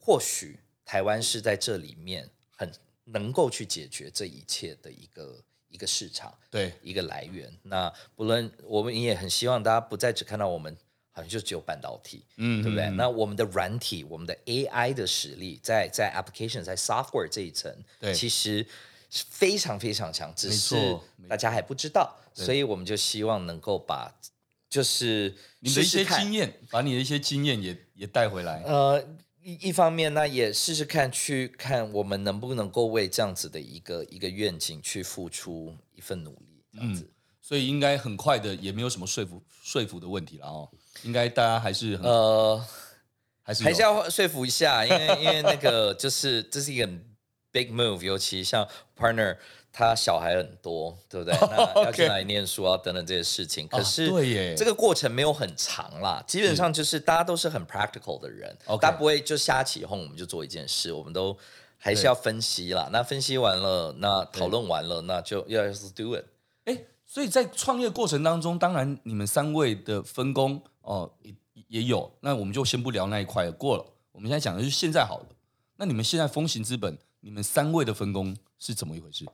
[0.00, 2.70] 或许台湾是在这里面很
[3.04, 7.52] 能够去解决这一切的一个一个市场，对一个来源。
[7.62, 10.76] 那不论我们也很希望大家不再只看到我们
[11.12, 12.90] 好像就只有半导体，嗯，对不对？
[12.90, 18.66] 那我们的软体、我们的 AI 的实力，在在 application、在 software 这一层，对，其实
[19.10, 20.98] 非常非常强，只是
[21.28, 24.12] 大家还不知道，所以我们就希望能够把。
[24.76, 28.62] 就是你的一些经验，把你的一些经验也也带回来。
[28.66, 29.02] 呃，
[29.42, 36.62] 一一方面，那也试试看，去看我们能不能够为这样子的一个一个愿景去付出一份努力。
[36.74, 37.08] 这样子，嗯，
[37.40, 40.68] 所以应该很快的，也没有什么说服说服的问题了哦。
[41.04, 42.62] 应该大家还是很呃，
[43.42, 46.86] 还是还是要说服一下，因为因为那个就是这是一个
[47.50, 49.38] big move，尤其像 partner。
[49.78, 51.36] 他小孩很多，对不对？
[51.52, 52.78] 那要去哪里念书啊？
[52.78, 53.68] 等等这些事情。
[53.68, 56.24] 可是，对耶，这个过程没有很长啦。
[56.26, 60.90] 基本上就是大家都是很 practical 的人，大家不会就瞎起哄，我们就做一件事。
[60.90, 61.36] 我们都
[61.76, 62.88] 还是要分析啦。
[62.90, 65.62] 那分析完了，那讨论完了，那就要
[65.94, 66.24] do it。
[66.64, 71.34] 哎，所以在创业过程当中，当然你们三位的分工哦也
[71.68, 72.10] 也有。
[72.20, 73.84] 那我们就先不聊那一块了，过了。
[74.12, 75.26] 我们现在讲的是现在好了。
[75.76, 79.24] 那你们现在风行资本，你们三位的分工是怎么一回事？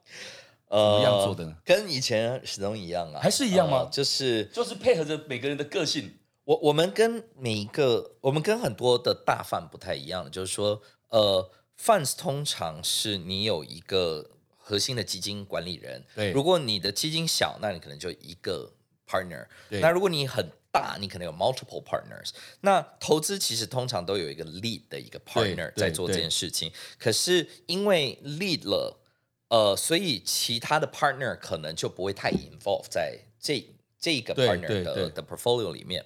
[0.71, 1.55] 怎么样做的呢？
[1.67, 3.81] 跟以前始终一样啊，还是一样吗？
[3.81, 6.19] 呃、就是就是配合着每个人的个性。
[6.45, 10.81] 我我们跟每一个，我们跟很多的大 fund 不太一样，就是说，
[11.11, 16.03] 呃，funds 通常是你有一个核心的基金管理人。
[16.15, 18.73] 对，如果你的基金小，那你可能就一个
[19.07, 19.47] partner。
[19.69, 22.31] 对，那如果你很大，你可能有 multiple partners。
[22.63, 26.73] 那投资其实通常都有一个 lead 的一个 partner 在做这件事情。
[26.99, 29.01] 可是因为 lead 了。
[29.53, 33.63] 呃，所以其他的 partner 可能就不会太 involve 在这
[34.01, 36.03] 这个 partner 的的 portfolio 里面，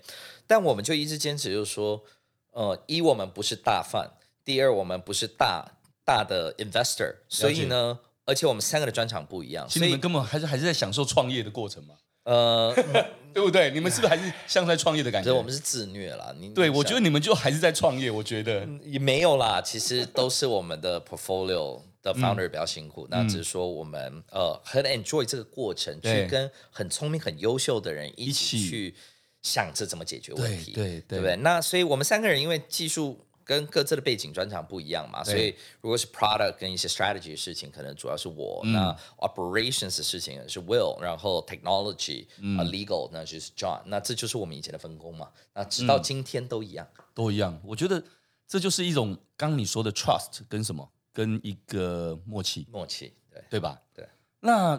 [0.49, 2.03] 但我们就一直坚持，就是说，
[2.51, 4.11] 呃，一我们不是大 fund，
[4.45, 5.65] 第二我们不是大
[6.05, 12.75] 大的 investor，所以呢，而且我们三个的专长不一样，所以你们根本还是还是在享受创业的过程嘛，呃，
[13.33, 13.71] 对不对？
[13.71, 15.33] 你们是不是还是像在创业的感觉？
[15.33, 21.81] 我们是自虐啦，你对我觉得你们就还是在创业，我觉得也没有啦，其实都是我们的 portfolio。
[22.13, 28.95] 的 founder 比较辛苦，嗯、那只是说我们呃很 enjoy 这个过程，对去跟很聪明、很优秀的人一起去
[29.43, 31.37] 想着怎么解决问题，对对，对，对不对？
[31.37, 43.83] 那所以我们三个人因为技术跟各自的背景专长不一样嘛，所以如果是 product 跟一些 strategy 的事情，可能主要是我；嗯、那 operations 的事情是 Will，然后 technology、嗯、uh, legal 那就是 John。
[43.87, 45.31] 那这就是我们以前的分工嘛。
[45.55, 47.61] 那直到今天都一样，嗯、都一样。
[47.65, 48.03] 我觉得
[48.49, 53.81] 这就是一种刚刚你说的 trust 跟什么，跟一个默契，默契，对对吧？
[53.95, 54.07] 对。
[54.41, 54.79] 那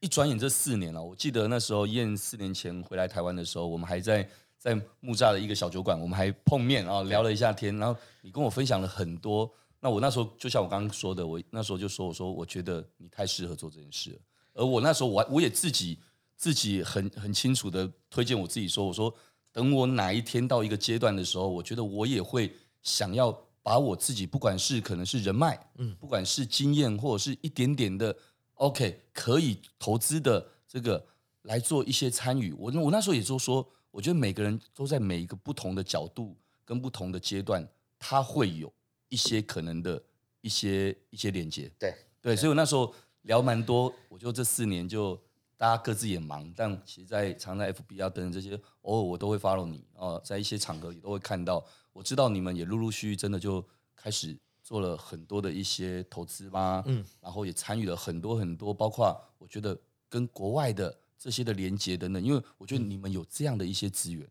[0.00, 4.28] 一转眼这四年了，我记得那时候燕四年前回来台湾的时候，我们还在。
[4.62, 9.52] 在木栅的一个小酒馆，我们还碰面，啊聊了一下天，然后你跟我分享了很多。
[9.80, 14.18] 那我那时候就像我刚刚说的，我那时候就说，我说我觉得你太适合做这件事了。
[14.54, 15.98] 而我那时候我我也自己
[16.36, 19.12] 自己很很清楚的推荐我自己说，我说
[19.50, 28.16] 等我哪一天到一个阶段的时候，我觉得我也会想要把我自己，不管是可能是人脉，嗯，不管是经验或者是一点点的
[28.54, 31.04] OK 可以投资的这个
[31.42, 32.52] 来做一些参与。
[32.52, 33.66] 我我那时候也就说。
[33.92, 37.62] 我觉得每个人都在每一个不同的角度跟不同的阶段，
[37.98, 38.72] 他会有
[39.10, 40.02] 一些可能的
[40.40, 41.70] 一些一些连接。
[41.78, 42.94] 对对，所以我那时候
[43.24, 43.92] 聊蛮多。
[44.08, 45.14] 我就这四年就
[45.58, 51.62] 大家各自也忙，但其实在常在 FB 啊等等这些，偶尔我都会 follow 你哦，在一些场合也都会看到。
[51.92, 59.78] 我知道你们也陆陆续续真的就开始做了很多的一些投资吧，嗯，然后也参与了很多很多，包括我觉得
[60.08, 60.98] 跟国外的。
[61.22, 64.28] 这些的连接等等，因为我觉得你们有这样的一些资源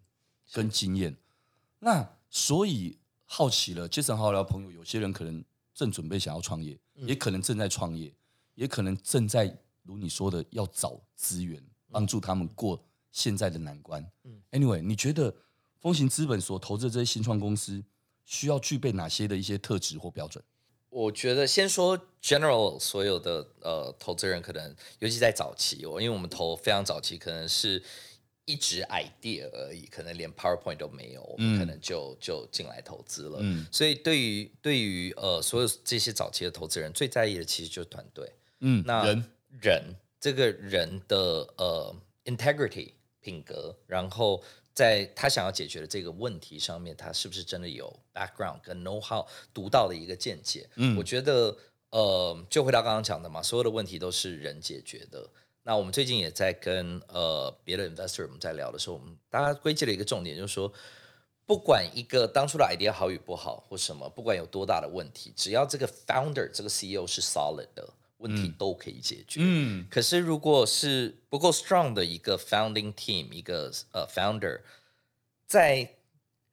[0.52, 1.16] 跟经验，
[1.80, 3.88] 那所以好奇了。
[3.88, 5.42] Jason 好聊朋友，有些人可能
[5.74, 8.14] 正准备想要创业，也可能正在创业，
[8.56, 14.06] 也可能正在如你说的要找资源帮助他们过现在的难关。
[14.52, 15.34] Anyway，你觉得
[15.82, 17.84] 风行资本所投资的这些新创公司
[18.24, 20.42] 需要具备哪些的一些特质或标准？
[20.90, 27.82] 我觉得先说 general 所有的呃投资人可能，尤其在早期，我因为我们投非常早期，可能是
[28.46, 33.40] 一直 idea 而已，可能连 PowerPoint 都没有，我们可能就就进来投资了。
[33.42, 38.32] 嗯，所以对于对于呃所有这些早期的投资人，最在意的其实就是团队。
[38.60, 39.26] 嗯，那人
[39.62, 41.18] 人这个人的
[41.58, 44.44] 呃 integrity 品格，然后。
[44.74, 50.70] 在他想要解决的这个问题上面，他是不是真的有 background 跟 know how 独到的一个见解？
[50.76, 51.56] 嗯，我觉得，
[51.90, 55.30] 呃，就回到刚刚讲的嘛，所有的问题都是人解决的。
[55.64, 60.72] 那我们最近也在跟呃别的 investor 我们在聊的时候，我们大家归结了一个重点，就是说，
[61.46, 67.88] 不管一个当初的 idea 好与不好或什么，不管有多大的问题，只要这个 founder 这个 CEO 是 solid 的。
[68.22, 69.40] 问题都可以解决。
[69.44, 74.62] 嗯，可是如果是不够 strong 的一个 founding team，一个呃 founder，
[75.48, 75.96] 再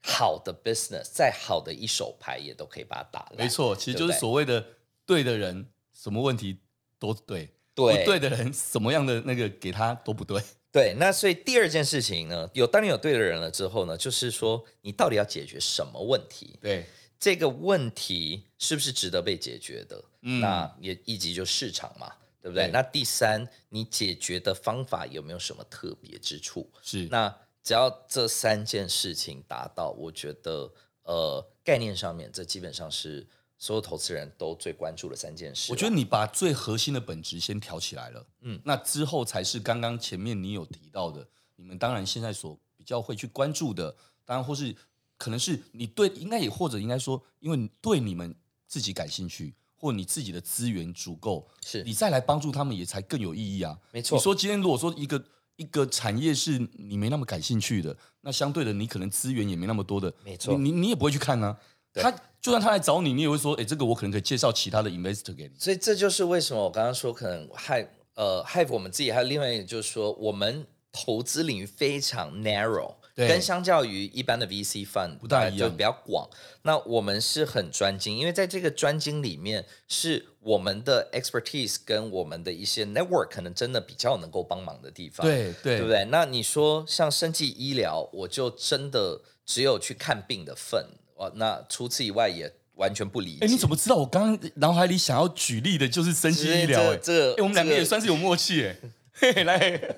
[0.03, 3.39] 好的 business，再好的一手牌也都可以把它打烂。
[3.39, 4.65] 没错，其实就是所谓的
[5.07, 6.59] 对的人，什么问题
[6.99, 10.43] 都对；对，不对的人，什么样的那个给他都不对。
[10.71, 16.59] 对，那所以第二件事情呢，有当你有对的人了之后呢，就是说你到底要解决什么问题？
[16.61, 16.87] 对。
[17.21, 20.05] 这个问题是不是值得被解决的？
[20.23, 22.67] 嗯，那也一级就市场嘛，对不对？
[22.67, 22.71] 对。
[22.71, 26.71] 那第三，你解决的方法有没有什么特别之处？
[26.81, 27.09] 是。
[27.09, 33.27] 那只要这三件事情达到，我觉得呃，概念上面这基本上是
[33.59, 35.73] 所有投资人都最关注的三件事。
[35.73, 41.27] 我觉得你把最核心的本质先挑起来了，嗯，那之后才是刚刚前面你有提到的，
[41.57, 44.73] 你们当然现在所比较会去关注的，当然或是。
[45.19, 48.35] 可能是你对，应该也或者应该说，因为对你们
[48.67, 53.77] 自己感兴趣，或你自己的资源足够，是你再来帮助他们也才更有意义啊。
[53.93, 55.23] 没错，你说今天如果说一个
[55.57, 61.59] 一个产业是你没那么感兴趣的，那相对的你可能资源也没那么多的，没错，你你也不会去看呢、啊。
[62.01, 65.51] 他就算他来找你，你也会说，哎，这个我可能可以介绍其他的 investor 给你。
[65.59, 72.95] 所以这就是为什么我刚刚说可能 Hive 呃 Hive 我们自己还有另外一个就是说我们投资领域非常 narrow。
[73.27, 76.29] 跟相较于一般的 VC fund 不大一样，就比较广。
[76.63, 85.27] 那我们是很专精，因为在这个专精里面，是我们的 expertise 跟我们的一些 network 可能真的比较能够帮忙的地方。
[85.27, 86.05] 对对，对不对？
[86.05, 90.87] 那你说像生技医疗，我就真的只有去看病的份。
[91.17, 93.45] 哦，那除此以外也完全不理解。
[93.45, 96.95] 哎，你怎么知道我刚刚脑海里想要举例的就是生技医疗？
[96.97, 99.43] 这个，哎，我们两个也算是有默契哎。
[99.43, 99.97] 来。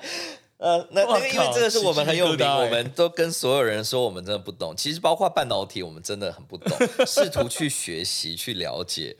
[0.58, 4.74] 呃，那那个因为这个是我们很有名，我们都跟所有人说我们真的不懂。
[4.76, 9.16] 其实包括半导体，我们真的很不懂，试图去学习去了解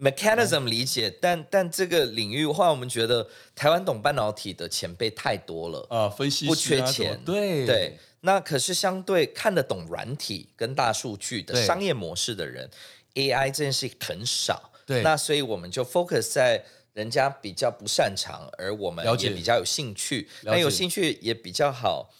[0.00, 7.98] mechanism 理解，但但这个领域的话，我们觉得台湾懂半导体的前辈太多了啊，分析不缺钱，对对。
[8.22, 12.70] 那可是相对看得懂软体跟大数据的商业模式的人
[13.16, 14.70] ，AI 这件事很少。
[14.86, 16.64] 对，那所以我们就 focus 在。
[16.92, 22.10] 人家比较不擅长，而我们也比较有兴趣，那有兴趣也比较好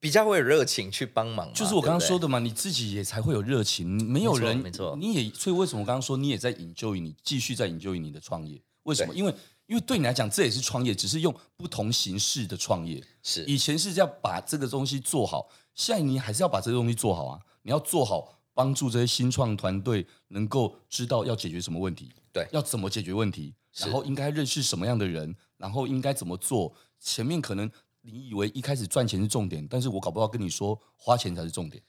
[0.00, 1.52] 比较会有热情去帮忙。
[1.52, 8.60] 就是我刚刚说的嘛，对对，你自己也才会有热情，没有人，没错，你也所以为什么我刚刚说你也在 enjoy 你继续在 enjoy 你的创业？
[8.84, 9.14] 为什么？
[9.14, 9.34] 因为
[9.66, 13.02] 因为对你来讲这也是创业，只是用不同形式的创业。
[13.22, 17.40] 是以前是要把这个东西做好，现在你还是要把这个东西做好啊！
[17.62, 26.74] 你要做好，帮助这些新创团队能够知道要解决什么问题，对，要怎么解决问题，然后应该认识什么样的人，然后应该怎么做。
[27.00, 27.70] 前面可能。
[28.04, 31.80] 你以为一开始赚钱是重点，但是我搞不好跟你说花钱才是重点。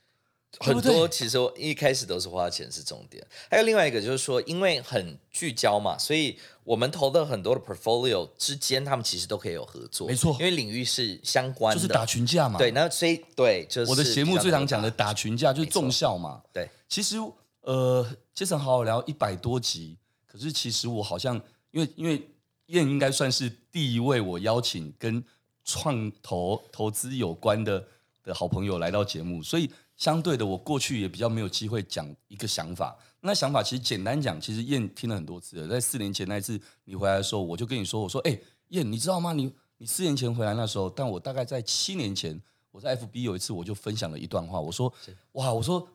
[0.60, 10.08] 很多其实我一开始都是花钱是重点，还有另外一个就是说，因为很聚焦嘛，所以我们投的很多的 portfolio 之间，他们其实都可以有合作。
[10.08, 12.60] 没错，因为领域是相关的，就是打群架嘛。
[12.60, 16.44] 对，那所以对，就是我的节目最常讲的打群架就是重效嘛。
[16.54, 17.16] 对，其实
[17.62, 21.42] 呃，杰森好好聊一百多集，可是其实我好像
[21.74, 22.26] 因为因为
[22.68, 25.22] 燕应该算是第一位我邀请跟。
[25.66, 27.88] 创投投资有关的
[28.22, 32.94] 的好朋友来到节目，所以相对的，我过去也比较没有机会讲一个想法。
[33.22, 35.68] 那想法其实简单讲，其实燕听了很多次了。
[35.70, 38.38] 在四年前那一次你回来的时候，我就跟你说：“我说，哎，
[38.72, 39.32] 燕，你知道吗？
[39.32, 42.38] 你你四年前回来那时候，但我大概在七年前，
[42.72, 44.94] 我在 FB 有一次我就分享了一段话，我说：
[45.32, 45.88] 哇，我说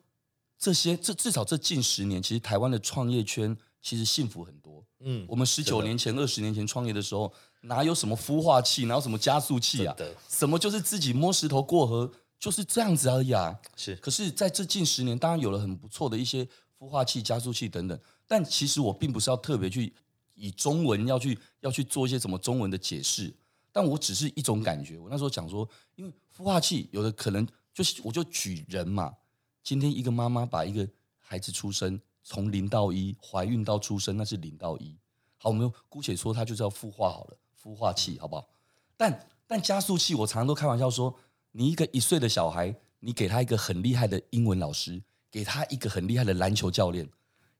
[0.57, 4.85] 这些这至少这近十年，其实台湾的创业圈其实幸福很多。
[4.99, 9.93] 嗯，我们十九年前、二十年前创业的时候。”哪有什么孵化器，哪有什么加速器啊？
[10.29, 12.09] 什么就是自己摸石头过河，
[12.39, 13.59] 就是这样子而已啊。
[13.75, 16.47] 是，可是在这近十年，当然有了很不错的一些
[16.79, 17.99] 孵化器、加速器等等。
[18.25, 19.93] 但其实我并不是要特别去
[20.35, 23.35] 以中文要去要去做一些什么中文的解释，
[23.73, 24.97] 但我只是一种感觉。
[24.97, 29.13] 我那时候讲说，因为孵化器有的可能就是，我就举人嘛。
[29.61, 31.99] 今天一个妈妈把一个孩子出生，
[32.29, 34.95] 从零到一，怀孕到出生，那是零到一。
[35.39, 37.37] 好，我们姑且说它就是要孵化好了。
[37.59, 38.47] 孵化器好不好？
[38.95, 41.11] 但但加速器，我常常都开玩笑说，
[41.51, 45.01] 你一个一岁的小孩，你给他一个很厉害的英文老师，
[45.31, 47.09] 给他一个很厉害的篮球教练，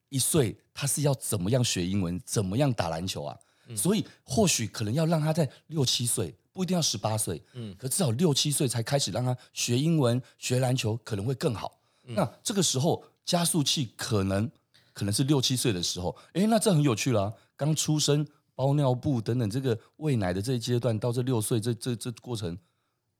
[0.10, 3.36] 一岁他是要怎么样学英文，怎么样打篮球啊？
[3.70, 11.80] 嗯、所以或许可能要让他在六七岁，不一定要十八岁，嗯，可至少六七岁才开始让他学英文、学篮球，可能会更好。
[12.04, 14.50] 嗯、那这个时候加速器可能
[14.92, 18.28] 可能是六七岁的时候，哎，那这很有趣了、啊，刚出生。
[18.56, 22.58] 包尿布等等，这个喂奶的这一阶段到这六岁这这这过程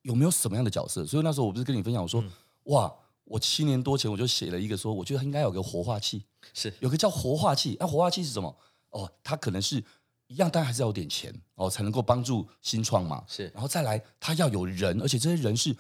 [0.02, 1.06] 有没有什么样的角色？
[1.06, 2.30] 所以那时候我不是跟你分享，我说、嗯、
[2.64, 2.94] 哇，
[3.24, 7.78] 我七年多前我就写了一个说，我觉得应该有个活化器，是有个叫活化器。
[7.80, 8.54] 那、啊、活化器是什么？
[8.90, 9.82] 哦，它可能是
[10.28, 13.24] 一样，但还是要有点钱哦，才能够帮助新创嘛。
[13.26, 15.74] 是，然后再来，它要有人，而且这些人是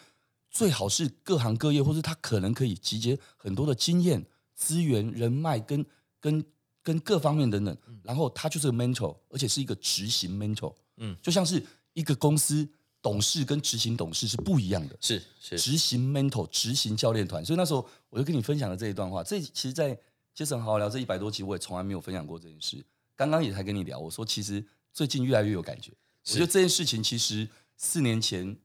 [0.49, 4.25] 最好是各行各业，或是他可能可以集结很多的经验、
[4.55, 5.85] 资源、人脉跟
[6.19, 6.45] 跟。
[6.81, 12.67] 跟各方面等等，然后他就是个 mentor，而且是一个执行 mentor，嗯，就像是一个公司
[13.01, 17.45] 董事跟执行董事是不一样的，是是执行 mentor，执行教练团。
[17.45, 19.21] 所以那时候我就跟你分享了这一段话。
[19.21, 19.95] 这其实，在
[20.33, 22.83] 杰森好好聊这一百多集，我也从来没有分享过这件事。
[23.15, 25.91] 刚刚也才跟你聊，我说其实最近越来越有感觉。
[26.27, 28.57] 我觉得这件事情其实四年前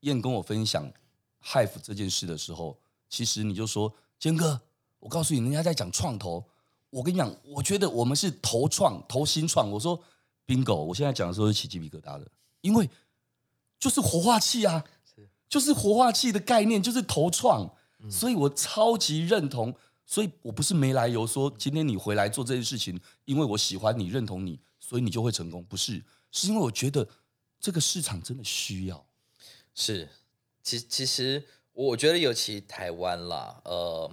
[0.00, 0.92] 燕跟我分享
[1.44, 2.78] Hive 这件事的时候，
[3.08, 4.60] 其实你就说坚哥，
[4.98, 6.44] 我告诉你，人家在讲创投。
[6.90, 9.70] 我跟你讲，我觉得我们是投创、投新创。
[9.70, 10.00] 我说
[10.46, 10.76] ，bingo！
[10.76, 12.30] 我现在讲的时候是起鸡皮疙瘩的，
[12.60, 12.88] 因为
[13.78, 14.84] 就是活化器啊，
[15.48, 17.68] 就是活化器的概念，就是投创。
[18.08, 19.74] 所以我超级认同。
[20.06, 25.64] 所以我不是没来由说今天你回来做这件事情，因为我喜欢你、认同你，所以你就会成功。
[25.64, 27.08] 不是，是因为我觉得
[27.58, 29.06] 这个市场真的需要。
[29.74, 30.06] 是，
[30.64, 34.10] 其其实我觉得尤其台湾啦，呃。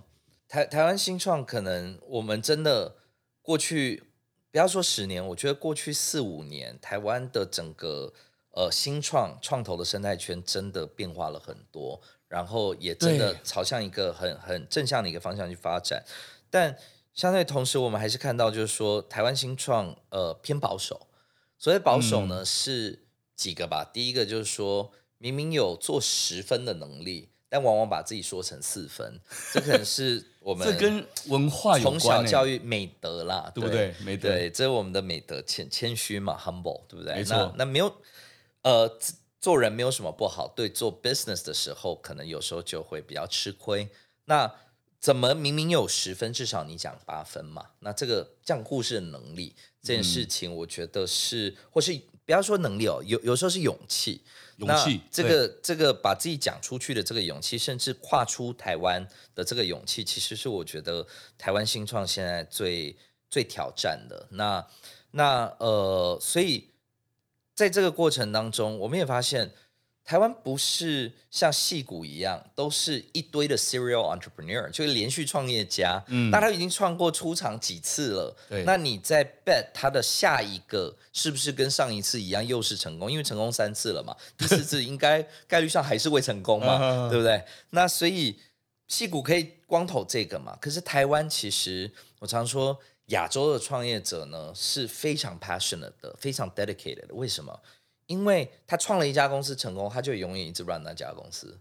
[0.51, 2.97] 台台湾新创可能我们真的
[3.41, 4.03] 过去
[4.51, 8.11] 不要说十年，我觉得过去四五年台湾的整个
[8.49, 16.03] 呃新创创投的生态圈真的变化了很多，然后也真的朝向一个很很正向的一个方向去发展。
[16.49, 16.77] 但
[17.13, 21.07] 相对同时，我们还是看到就是说台湾新创呃偏保守。
[21.57, 23.85] 所谓保守呢，是几个吧？
[23.85, 24.91] 第一个就是说
[25.21, 27.29] 明明有做十分的能力。
[27.53, 29.19] 但往往把自己说成四分，
[29.51, 33.93] 这可能是 我们这跟文化有关，从小教育美德啦，对不对？
[34.05, 37.13] 美德，对，这是我们的美德，谦谦虚嘛，humble，对不对？
[37.15, 37.35] 没错。
[37.35, 37.93] 那那没有，
[38.61, 38.97] 呃，
[39.41, 43.89] 做人没有什么不好，对，做 business 的时候，可能有时候就会比较吃亏。
[44.23, 44.49] 那
[45.01, 47.71] 怎么明明有十分，至少你讲八分嘛？
[47.79, 54.21] 那这个讲故事的能力这件事情，我觉得是，嗯、或是不要说能力哦，有有时候是勇气。
[54.67, 61.05] 勇气，这个这个把自己讲出去的这个勇气，甚至跨出台湾的这个勇气，其实是我觉得
[61.37, 62.95] 台湾新创现在最
[63.29, 64.27] 最挑战的。
[64.29, 64.65] 那
[65.11, 66.69] 那呃，所以
[67.55, 69.51] 在这个过程当中，我们也发现
[70.11, 76.03] 台湾不是像戏骨一样，都是一堆的 serial entrepreneur，就是连续创业家。
[76.07, 78.35] 嗯，那他已经创过出场几次了。
[78.49, 83.09] 对，那你在 bet 他的下一个是不是跟上一次一样，又是成功？
[83.09, 87.41] 因为成功三次了嘛， 第四次应该概率上还是会成功嘛，对不对？
[87.69, 88.37] 那所以
[88.89, 90.57] 戏骨可以光投这个嘛？
[90.59, 91.89] 可是台湾其实
[92.19, 97.13] 我常说，亚洲的创业者呢是非常 passionate 的，非常 dedicated 的。
[97.13, 97.57] 为什么？
[98.11, 101.57] 因为他创了一家公司成功，他就永远一直 run 那家公司，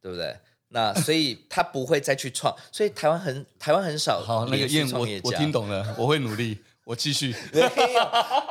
[0.00, 0.34] 对不对？
[0.72, 4.22] 那所以他不会再去创，所以台湾很台湾很少。
[4.22, 7.34] 好，那个燕，我我听懂了，我会努力，我继续。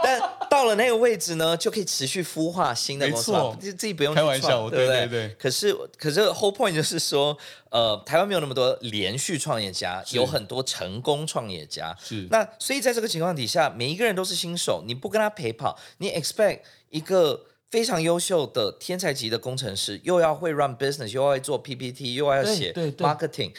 [0.03, 5.07] 但到了那个位置呢，就可以持续孵化新的公司，自自己不用开玩笑，对不对？
[5.07, 5.35] 对对。
[5.39, 7.37] 可是可是 whole point 就是说，
[7.71, 11.95] 呃，台湾没有那么多连续创业家，有很多成功创业家。
[12.03, 12.27] 是。
[12.29, 16.59] 那所以在这个情况底下，每一个人都是新手，你不跟他陪跑，你 expect。
[16.89, 23.53] 一个非常优秀的天才级的工程师，又要会 run business，又要会做 PPT，又要写 marketing，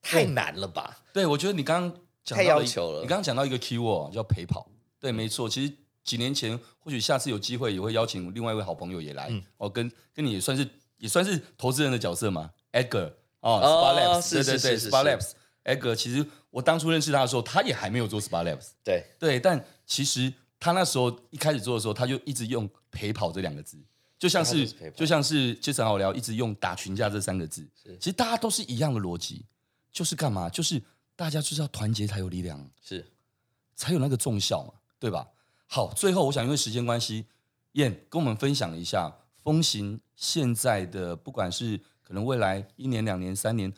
[0.00, 0.98] 太难了吧？
[1.12, 3.00] 对，我觉得你刚刚讲太要求了。
[3.00, 4.70] 你刚刚讲到一个 keyword 叫陪跑，
[5.00, 5.48] 对，没错。
[5.48, 5.72] 其实
[6.04, 10.68] 几年前，或许下次有机会也会邀请另外一位好朋友也来，哦，跟跟你也算是
[10.98, 15.18] 也算是投资人的角色嘛，Edgar 哦，Spark Labs，对对对，Spark
[15.64, 20.32] Labs，Edgar，其实我当初认识他的时候，他也还没有做 Spark Labs，对对，但其实。
[20.60, 23.78] 他那时候一开始做的时候，他就一直用“陪跑”这两个字，
[24.18, 27.66] 就像是就像是杰森好聊，一直用“打群架”这三个字。
[28.00, 29.44] 其实大家都是一样的逻辑，
[29.92, 30.48] 就是干嘛？
[30.48, 30.82] 就是
[31.14, 33.06] 大家就是要团结才有力量，是
[33.76, 35.28] 才有那个重效嘛，对吧？
[35.66, 37.26] 好，最后我想因为时间关系，
[37.72, 43.72] 燕跟我们分享一下风行现在的，不管是可能未来一年、两年、三年，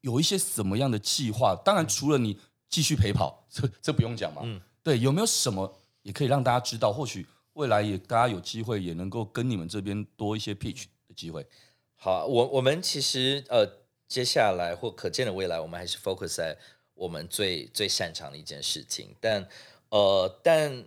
[0.00, 1.54] 有一些什么样的计划？
[1.64, 2.38] 当然，除了你
[2.70, 4.40] 继续陪跑，这这不用讲嘛。
[4.44, 5.76] 嗯，对，有没有什么？
[6.02, 11.46] 也可以让大家知道，或许未来也大家有机会也能够跟你们这边多一些 pitch 的机会。
[11.94, 13.64] 好啊，我我们其实呃，
[14.08, 16.56] 接下来或可见的未来，我们还是 focus 在
[16.94, 19.14] 我们最最擅长的一件事情。
[19.20, 19.46] 但
[19.90, 20.84] 呃，但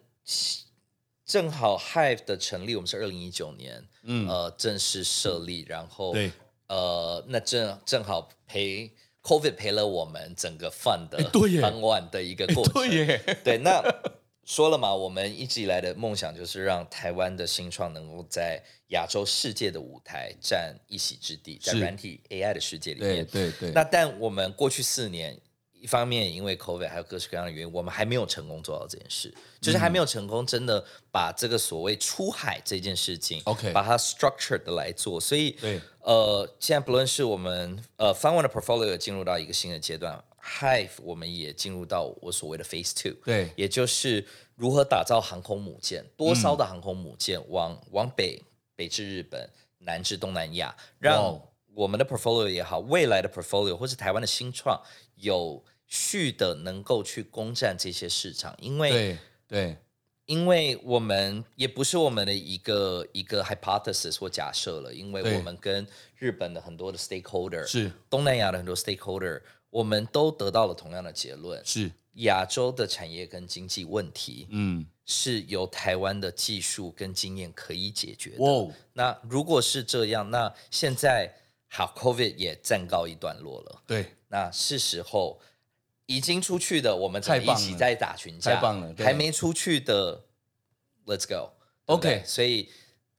[1.26, 6.32] 正好 Hive 的成立，我们是二零一九年，嗯，呃，正式设立，然后对，
[6.68, 8.92] 呃，那正正好陪
[9.22, 13.82] COVID 陪了我们整个 fund 的 fund one 的一个过程，对耶，对那。
[14.46, 23.26] 说了嘛，我们一直以来的梦想就是让台湾的新创能够在亚洲世界的舞台占一席之地，在软体 AI 的世界里面。
[23.26, 23.72] 对对对。
[23.72, 25.36] 那但我们过去四年，
[25.74, 35.20] 一方面因为 COVID 还有各式各样的原因，我们还没有成功做到这件事，就是还没有成功真的把这个所谓出海这件事情，OK，把它 structured 的来做。
[35.20, 40.24] 所以，对，呃，现在不论是我们呃 Fund One 的 portfolio 进入到一个新的阶段。
[40.48, 44.24] Hive，我们也进入到我所谓的 Phase Two，对，也就是
[44.54, 48.40] 如何打造航空母舰，多艘的航空母舰往、嗯、往北
[48.76, 51.42] 北至日本，南至东南亚，让
[51.74, 54.80] 我们的 portfolio 也好，未来的 portfolio 或是台湾的新创
[55.16, 59.18] 有序的能够去攻占这些市场，因为对，
[59.48, 59.78] 对，
[60.28, 65.88] 因为我们也不是我们的一个一个 hypothesis 或假设了，因为我们跟
[66.18, 67.92] 日本的很多的 stakeholder 是。
[68.12, 69.42] 东南亚的很多 stakeholder。
[69.76, 78.46] 我们都得到了同样的结论：是亚洲的产业跟经济问题，嗯，是由台湾的技术跟经验可以解决的。
[78.46, 81.30] 哦，那如果是这样，那现在
[81.68, 83.82] 好，COVID 也暂告一段落了。
[83.86, 85.42] 对，那是时候
[86.06, 88.56] 已经出去的，我们才一起在打群架。
[88.56, 88.96] 太棒了！
[89.00, 90.24] 还没出去的
[91.06, 91.52] ，Let's go。
[91.88, 92.70] OK，所以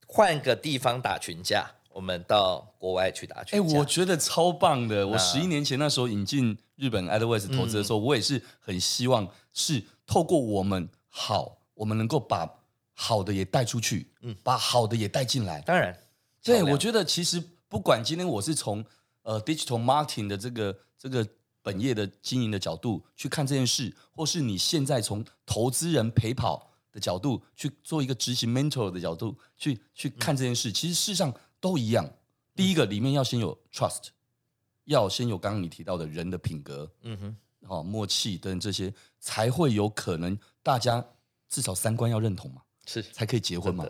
[0.07, 1.76] 换个地方打群架。
[1.97, 3.59] 我们到国外去打拳。
[3.59, 5.09] 哎，我觉得超棒的。
[5.09, 12.47] 我十一年前那时候引进日本 Edwards 投资的时候，嗯、我也是很希望是透过我们好，我们能够把
[12.93, 15.63] 好的也带出去，嗯，把好的也带进来。
[15.63, 15.99] 当然，
[16.43, 18.85] 对，我觉得其实不管今天我是从
[19.23, 21.27] 呃 digital marketing 的这个这个
[21.63, 31.33] 本业的经营的角度去看这件事，或是你现在从投资人陪跑的角度去做一个执行 mentor 的角度去去看这件事，嗯、其实事实上。
[31.61, 32.09] 都一样，
[32.55, 34.09] 第一个里面要先有 trust，
[34.85, 37.37] 要先有刚刚你提到的人的品格，嗯哼，
[37.67, 41.05] 好默契等这些，才会有可能大家
[41.49, 43.85] 至少三观要认同嘛，是才可以结婚嘛，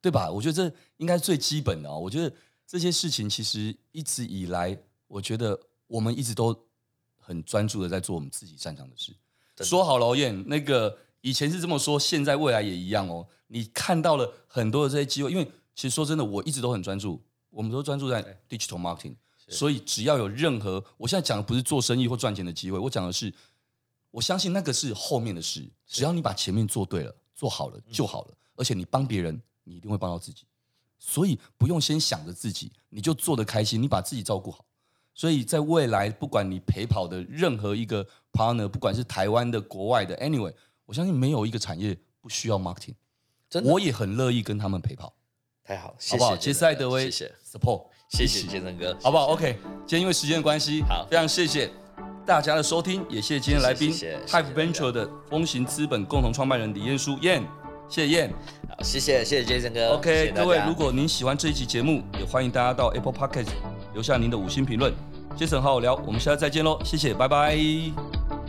[0.00, 0.30] 对吧？
[0.30, 1.96] 我觉得这应该是最基本的啊。
[1.96, 2.34] 我觉得
[2.66, 6.56] 这些事情其实一直以来，我觉得我们一直都
[7.18, 9.12] 很专注的在做我们自己擅长的事。
[9.62, 13.26] 说好了，燕，那个以前是这么说，现在未来也一样哦。
[13.48, 15.50] 你看到了很多的这些机会，因为。
[15.80, 17.18] 其实说真的，我一直都很专注，
[17.48, 19.14] 我们都专注在 digital marketing，
[19.48, 23.32] 所以只要有任何，我现在讲的不是做生意或赚钱的机会，我讲的是，
[24.10, 30.44] 我相信那个是后面的事，只要你把前面做对了、做好了就好了，而且你帮别人，你一定会帮到自己。
[30.98, 34.62] 所以不用先想着自己，你就做得开心，你把自己照顾好。
[35.14, 40.52] 所以在未来，不管你陪跑的任何一个 partner，不管是台湾的、国外的，anyway，
[40.84, 42.96] 我相信没有一个产业不需要 marketing。
[43.48, 45.14] 真的，我也很乐意跟他们陪跑。
[45.70, 46.36] 太好，好不好？
[46.36, 47.32] 杰斯艾德威，谢谢。
[47.48, 49.56] support，谢谢杰森哥，好不好？OK，
[49.86, 51.70] 今天因为时间的关系，好，非常谢谢
[52.26, 57.40] 大家的收听，也谢谢今天来宾，Hive Venture 的风行资本共同创办人李彦书燕，
[57.88, 58.34] 谢谢燕，
[58.68, 63.50] 好，谢谢谢谢杰森哥，OK，各位，如果您喜欢这一期节目，也欢迎大家到 Apple Podcast
[63.94, 64.92] 留下您的五星评论，
[65.36, 68.39] 杰森好好聊，我们下次再见喽，谢谢，拜拜。